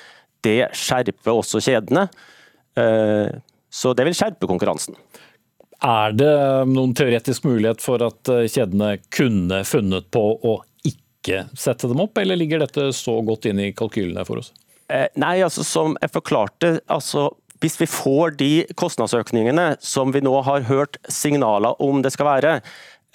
[0.46, 2.08] det skjerper også kjedene.
[2.78, 3.34] Eh,
[3.70, 4.96] så det vil skjerpe konkurransen.
[5.86, 6.34] Er det
[6.72, 10.56] noen teoretisk mulighet for at eh, kjedene kunne funnet på å
[10.88, 14.54] ikke sette dem opp, eller ligger dette så godt inn i kalkylene for oss?
[14.90, 17.30] Eh, nei, altså som jeg forklarte, altså
[17.62, 22.54] hvis vi får de kostnadsøkningene som vi nå har hørt signaler om det skal være,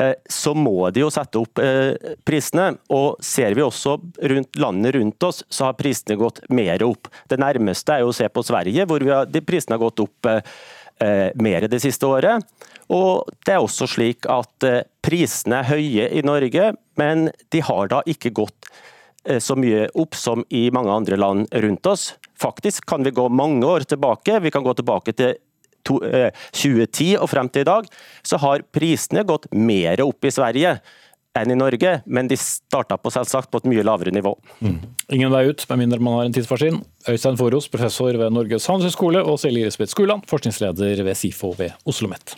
[0.02, 2.72] eh, så må de jo sette opp eh, prisene.
[2.90, 3.96] Og ser vi også
[4.32, 7.10] rundt landet rundt oss, så har prisene gått mer opp.
[7.30, 10.32] Det nærmeste er jo å se på Sverige, hvor har, de prisene har gått opp
[11.34, 12.46] mer det siste året.
[12.92, 14.66] Og det er også slik at
[15.03, 18.68] prisene er høye i Norge, men de har da ikke gått
[19.26, 22.12] eh, så mye opp som i mange andre land rundt oss.
[22.42, 24.40] Faktisk kan vi gå mange år tilbake.
[24.42, 25.36] Vi kan gå tilbake til
[25.88, 27.88] 2010 eh, og frem til i dag.
[28.22, 30.76] Så har prisene gått mer opp i Sverige
[31.39, 34.35] enn i Norge, men de starta på selvsagt på et mye lavere nivå.
[34.61, 34.78] Mm.
[35.16, 36.83] Ingen vei ut, med mindre man har en tidsmaskin.
[37.09, 42.03] Øystein Foros, professor ved Norges handelshøyskole, og Silje Iresbeth Skuland, forskningsleder ved SIFO ved Oslo
[42.03, 42.37] OsloMet.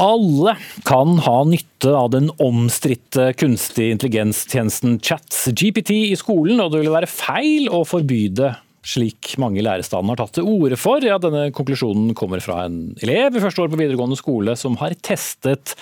[0.00, 0.54] Alle
[0.88, 7.10] kan ha nytte av den omstridte kunstig intelligenstjenesten ChatGPT i skolen, og det ville være
[7.10, 8.54] feil å forby det
[8.86, 11.04] slik mange i lærerstanden har tatt til orde for.
[11.04, 14.94] Ja, denne konklusjonen kommer fra en elev i første år på videregående skole som har
[15.04, 15.74] testet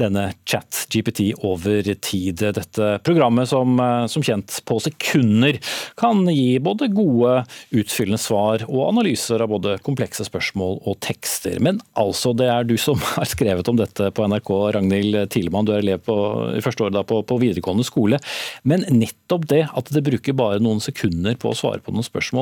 [0.00, 2.42] denne chat-GPT over tid.
[2.58, 5.58] Dette programmet som, eh, som kjent på sekunder
[5.96, 7.42] kan gi både gode,
[7.72, 11.58] utfyllende svar og analyser av både komplekse spørsmål og tekster.
[11.60, 15.68] Men altså, det er du som har skrevet om dette på NRK, Ragnhild Tilemann.
[15.68, 16.16] Du er elev på,
[16.64, 18.20] første år på, på videregående skole.
[18.68, 22.41] Men nettopp det at det bruker bare noen sekunder på å svare på noen spørsmål,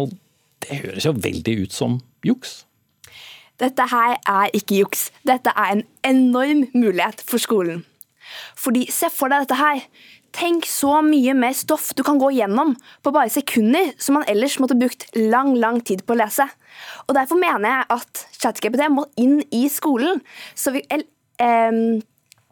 [0.64, 2.64] det høres jo veldig ut som juks.
[3.60, 5.08] Dette her er ikke juks.
[5.28, 7.84] Dette er en enorm mulighet for skolen.
[8.56, 9.84] Fordi, se for deg dette her.
[10.36, 14.60] Tenk så mye mer stoff du kan gå gjennom på bare sekunder, som man ellers
[14.62, 16.46] måtte brukt lang lang tid på å lese.
[17.08, 20.22] Og Derfor mener jeg at ChatGPT må inn i skolen.
[20.54, 21.82] Så vi, eh,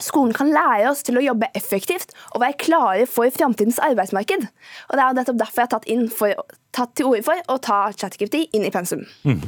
[0.03, 4.47] Skolen kan lære oss til å jobbe effektivt og være klare for framtidens arbeidsmarked.
[4.89, 7.79] Og Det er nettopp derfor jeg har tatt, for, tatt til orde for å ta
[7.91, 9.03] ChatGPT inn i pensum.
[9.27, 9.43] Mm.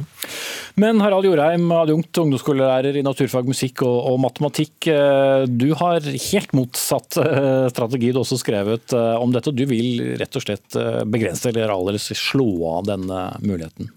[0.81, 4.91] Men Harald Jorheim, adjunkt ungdomsskolelærer i naturfag, musikk og, og, matematikk.
[4.91, 9.55] Eh, du har helt motsatt eh, strategi du også skrevet eh, om dette.
[9.55, 13.91] Du vil rett og slett begrense eller aller slå av denne muligheten.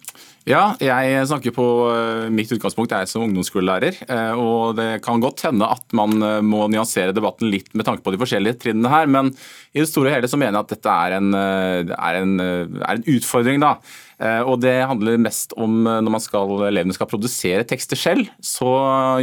[0.45, 3.97] Ja, jeg snakker på eh, mitt utgangspunkt er som ungdomsskolelærer.
[4.05, 8.05] Eh, og Det kan godt hende at man eh, må nyansere debatten litt med tanke
[8.05, 9.09] på de forskjellige trinnene her.
[9.09, 9.31] Men
[9.73, 12.93] i det store og hele så mener jeg at dette er en, er en, er
[12.93, 13.65] en utfordring.
[13.65, 13.79] da.
[14.23, 18.31] Eh, og Det handler mest om eh, når man skal, elevene skal produsere tekster selv,
[18.45, 18.71] så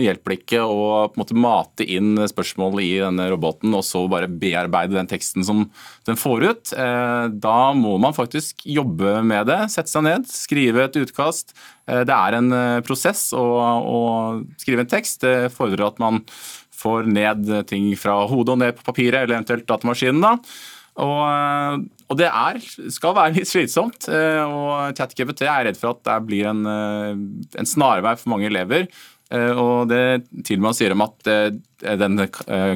[0.01, 0.81] hjelper det ikke å
[1.11, 5.45] på en måte mate inn spørsmål i denne roboten og så bare bearbeide den teksten
[5.47, 5.65] som
[6.07, 6.73] den får ut.
[6.75, 11.55] Eh, da må man faktisk jobbe med det, sette seg ned, skrive et utkast.
[11.91, 12.53] Det er en
[12.85, 14.01] prosess å, å
[14.61, 15.25] skrive en tekst.
[15.25, 16.21] Det fordrer at man
[16.77, 20.21] får ned ting fra hodet og ned på papiret, eller eventuelt datamaskinen.
[20.23, 20.35] da.
[21.01, 22.59] Og, og, det er,
[22.91, 24.09] skal være litt slitsomt.
[24.11, 27.15] Eh, og ChatGPT er redd for at det blir en, eh,
[27.61, 28.89] en snarvei for mange elever.
[29.31, 32.19] Og det til man sier om at den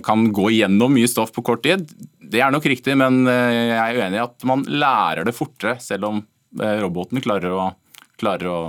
[0.07, 1.83] kan gå igjennom mye stoff på kort tid,
[2.23, 6.07] det er nok riktig, men jeg er uenig i at man lærer det fortere, selv
[6.07, 6.21] om
[6.79, 7.65] roboten klarer å,
[8.15, 8.61] klarer å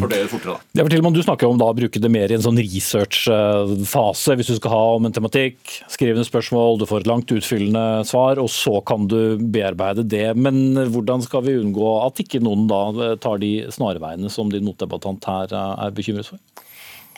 [0.00, 0.56] fordele fortere.
[0.56, 0.80] Da.
[0.80, 4.36] Ja, fortell, du snakker om da, å bruke det mer i en sånn research-fase.
[4.38, 5.60] Hvis du skal ha om en tematikk,
[5.92, 10.28] skrive ned spørsmål, du får et langt utfyllende svar, og så kan du bearbeide det.
[10.38, 15.28] Men hvordan skal vi unngå at ikke noen da tar de snarveiene som din motdebattant
[15.28, 16.40] her er bekymret for?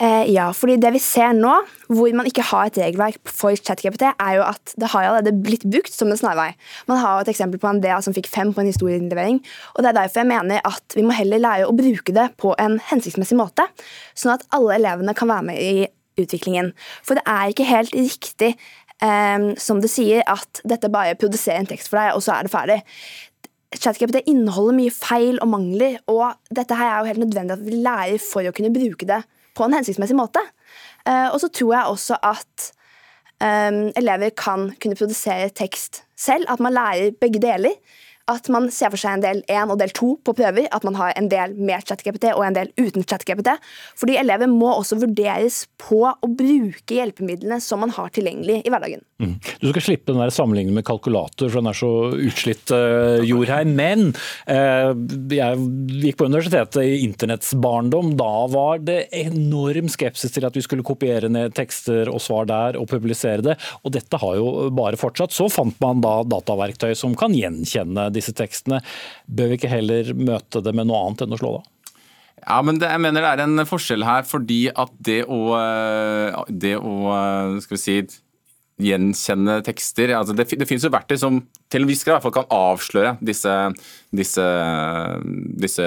[0.03, 1.53] Eh, ja, fordi det vi ser nå,
[1.87, 5.67] hvor man ikke har et regelverk for ChatGPT, er jo at det har allerede blitt
[5.71, 6.49] brukt som en snarvei.
[6.91, 9.39] Man har et eksempel på en DA som fikk fem på en historieinnlevering.
[9.75, 12.57] og Det er derfor jeg mener at vi må heller lære å bruke det på
[12.59, 13.69] en hensiktsmessig måte,
[14.19, 15.87] sånn at alle elevene kan være med i
[16.19, 16.73] utviklingen.
[17.07, 18.57] For det er ikke helt riktig,
[18.99, 22.43] eh, som du sier, at dette bare produserer en tekst for deg, og så er
[22.43, 22.81] det ferdig.
[23.75, 27.79] ChatGPT inneholder mye feil og mangler, og dette her er jo helt nødvendig at vi
[27.79, 29.23] lærer for å kunne bruke det
[29.55, 30.43] på en hensiktsmessig måte.
[31.09, 32.71] Eh, og så tror jeg også at
[33.43, 37.77] um, elever kan kunne produsere tekst selv, at man lærer begge deler
[38.31, 40.69] at man ser for seg en del 1 og del 2 på prøver.
[40.73, 43.53] At man har en del med ChatGPT og en del uten ChatGPT.
[44.01, 49.05] Fordi elever må også vurderes på å bruke hjelpemidlene som man har tilgjengelig i hverdagen.
[49.23, 49.37] Mm.
[49.61, 53.69] Du skal slippe den der sammenligningen med kalkulator, for den er så utslitt, uh, her,
[53.69, 54.09] Men
[54.51, 54.91] uh,
[55.31, 55.67] jeg
[56.03, 58.17] gikk på universitetet i internetts barndom.
[58.19, 62.81] Da var det enorm skepsis til at vi skulle kopiere ned tekster og svar der
[62.81, 63.55] og publisere det.
[63.85, 65.35] Og dette har jo bare fortsatt.
[65.35, 68.83] Så fant man da dataverktøy som kan gjenkjenne disse tekstene.
[69.31, 71.65] Bør vi ikke heller møte det med noe annet enn å slå det
[72.45, 76.43] Ja, men det, jeg mener det er en forskjell her, fordi at det å, eh,
[76.51, 76.95] det å
[77.63, 77.97] skal vi si,
[78.83, 80.11] gjenkjenne tekster.
[80.19, 81.39] Altså det, det, finnes jo verktøy som
[81.71, 83.53] til en viss grad i hvert fall kan avsløre disse,
[84.15, 84.47] disse,
[85.63, 85.87] disse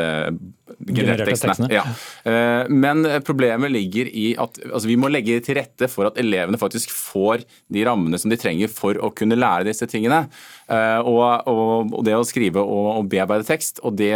[0.87, 1.57] genererte.
[1.73, 1.83] Ja.
[2.27, 6.59] Eh, men problemet ligger i at altså vi må legge til rette for at elevene
[6.59, 10.25] faktisk får de rammene som de trenger for å kunne lære disse tingene.
[10.71, 14.15] Eh, og, og, og det å skrive og, og bearbeide tekst, og det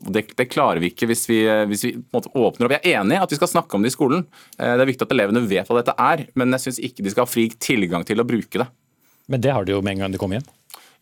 [0.00, 1.40] det, det, klarer vi ikke hvis vi,
[1.70, 2.74] hvis vi åpner opp.
[2.76, 4.26] Jeg er enig i at vi skal snakke om det i skolen.
[4.58, 7.14] Eh, det er viktig at elevene vet hva dette er, men jeg syns ikke de
[7.14, 8.68] skal ha fri tilgang til å bruke det.
[9.32, 10.52] Men det har de jo med en gang de kommer hjem?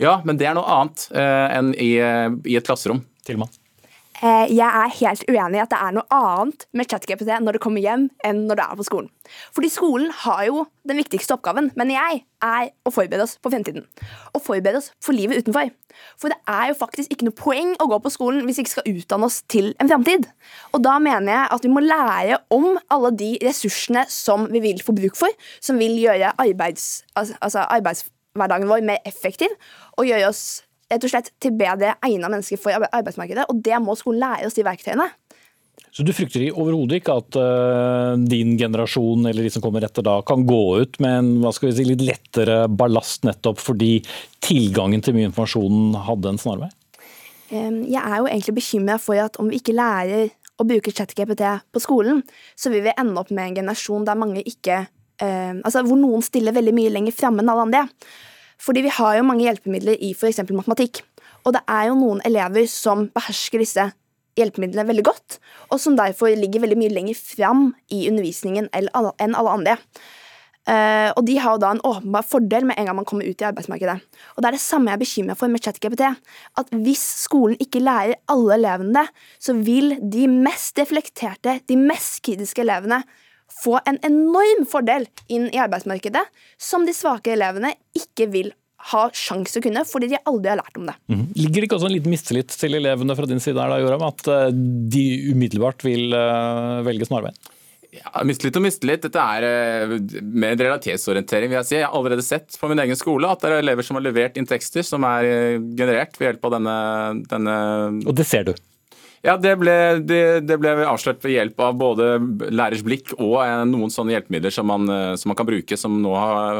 [0.03, 3.05] Ja, men det er noe annet eh, enn i, eh, i et klasserom.
[3.24, 3.63] Til og Eh,
[4.22, 7.82] jeg er helt uenig i at det er noe annet med ChatGPT når det kommer
[7.82, 9.08] hjem, enn når det er på skolen.
[9.56, 13.86] Fordi skolen har jo den viktigste oppgaven, mener jeg, er å forberede oss på fremtiden.
[14.36, 15.72] Å forberede oss for livet utenfor.
[16.20, 18.74] For det er jo faktisk ikke noe poeng å gå på skolen hvis vi ikke
[18.74, 20.28] skal utdanne oss til en fremtid.
[20.74, 24.82] Og da mener jeg at vi må lære om alle de ressursene som vi vil
[24.84, 25.32] få bruk for,
[25.64, 29.52] som vil gjøre arbeids, altså arbeidshverdagen vår mer effektiv,
[29.98, 30.44] og gjøre oss
[30.95, 33.49] rett og slett til bedre egna mennesker for arbeidsmarkedet.
[33.51, 35.11] Og det må skolen lære oss de verktøyene.
[35.95, 40.16] Så du frykter overhodet ikke at uh, din generasjon eller de som kommer etter da,
[40.26, 44.01] kan gå ut med en hva skal vi si, litt lettere ballast nettopp fordi
[44.42, 46.72] tilgangen til mye informasjon hadde en snarvei?
[47.53, 51.47] Um, jeg er jo egentlig bekymra for at om vi ikke lærer å bruke ChatGPT
[51.70, 52.24] på skolen,
[52.59, 56.26] så vil vi ende opp med en generasjon der mange ikke uh, Altså hvor noen
[56.26, 57.86] stiller veldig mye lenger framme enn alle andre.
[58.61, 60.42] Fordi vi har jo mange hjelpemidler i f.eks.
[60.50, 61.02] matematikk.
[61.44, 63.90] Og det er jo noen elever som behersker disse
[64.38, 65.38] hjelpemidlene veldig godt,
[65.70, 69.78] og som derfor ligger veldig mye lenger fram i undervisningen enn alle andre.
[70.64, 73.42] Uh, og de har jo da en åpenbar fordel med en gang man kommer ut
[73.42, 73.98] i arbeidsmarkedet.
[74.32, 76.07] Og det er det samme jeg er bekymra for med ChatGPT.
[76.57, 82.22] At hvis skolen ikke lærer alle elevene det, så vil de mest reflekterte, de mest
[82.24, 83.02] kritiske elevene
[83.53, 86.24] få en enorm fordel inn i arbeidsmarkedet
[86.61, 88.53] som de svake elevene ikke vil
[88.90, 90.95] ha sjanse å kunne, fordi de aldri har lært om det.
[91.09, 91.24] Mm.
[91.38, 94.05] Ligger det ikke også en liten mistillit til elevene fra din side her, da, Joram,
[94.11, 94.51] at eh,
[94.92, 97.38] de umiddelbart vil eh, velge snarveien?
[97.95, 99.05] Ja, mistillit og mistillit.
[99.07, 99.92] Dette er uh,
[100.26, 101.53] mer realitetsorientering.
[101.53, 101.76] vil Jeg si.
[101.78, 104.34] Jeg har allerede sett på min egen skole at det er elever som har levert
[104.40, 106.74] inn tekster som er generert ved hjelp av denne,
[107.30, 107.55] denne
[108.03, 108.57] Og det ser du?
[109.25, 112.09] Ja, det ble, det, det ble, avslørt ved hjelp av både
[112.53, 115.95] lærers blikk og eh, noen sånne hjelpemidler som man, eh, som man kan bruke, som
[116.03, 116.12] nå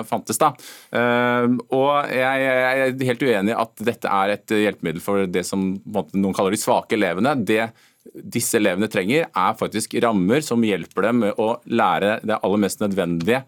[0.09, 0.41] fantes.
[0.41, 0.55] da.
[0.89, 5.43] Uh, og jeg, jeg, er helt uenig i at dette er et hjelpemiddel for det
[5.45, 7.35] som noen kaller de svake elevene.
[7.45, 7.67] Det
[8.15, 12.81] disse elevene trenger, er faktisk rammer som hjelper dem med å lære det aller mest
[12.85, 13.43] nødvendige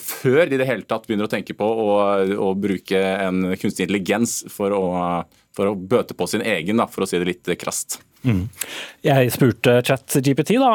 [0.00, 1.90] før de i det hele tatt begynner å tenke på å,
[2.36, 4.86] å bruke en kunstig intelligens for å,
[5.56, 8.00] for å bøte på sin egen, for å si det litt krast.
[8.22, 8.46] Mm.
[9.02, 10.70] Jeg spurte ChatGPT da,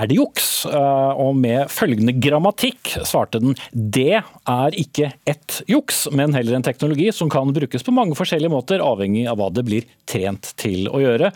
[0.00, 6.06] er det juks, eh, og med følgende grammatikk svarte den det er ikke ett juks,
[6.16, 9.66] men heller en teknologi som kan brukes på mange forskjellige måter, avhengig av hva det
[9.68, 11.32] blir trent til å gjøre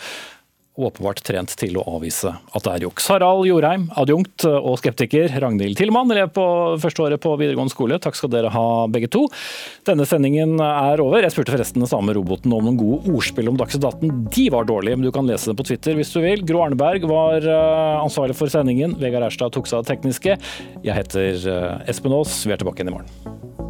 [0.89, 3.09] åpenbart trent til å avvise at det er juks.
[3.13, 5.31] Harald Jorheim, adjunkt og skeptiker.
[5.43, 6.45] Ragnhild Tillmann, elev på
[6.83, 8.01] førsteåret på videregående skole.
[8.03, 9.27] Takk skal dere ha, begge to.
[9.89, 11.25] Denne sendingen er over.
[11.25, 14.27] Jeg spurte forresten den samme roboten om noen gode ordspill om Dagsnytt 18.
[14.35, 16.45] De var dårlige, men du kan lese dem på Twitter hvis du vil.
[16.47, 18.97] Gro Arneberg var eh, ansvarlig for sendingen.
[19.01, 20.39] Vegard Erstad tok seg av det tekniske.
[20.87, 22.41] Jeg heter eh, Espen Aas.
[22.47, 23.70] Vi er tilbake igjen i morgen.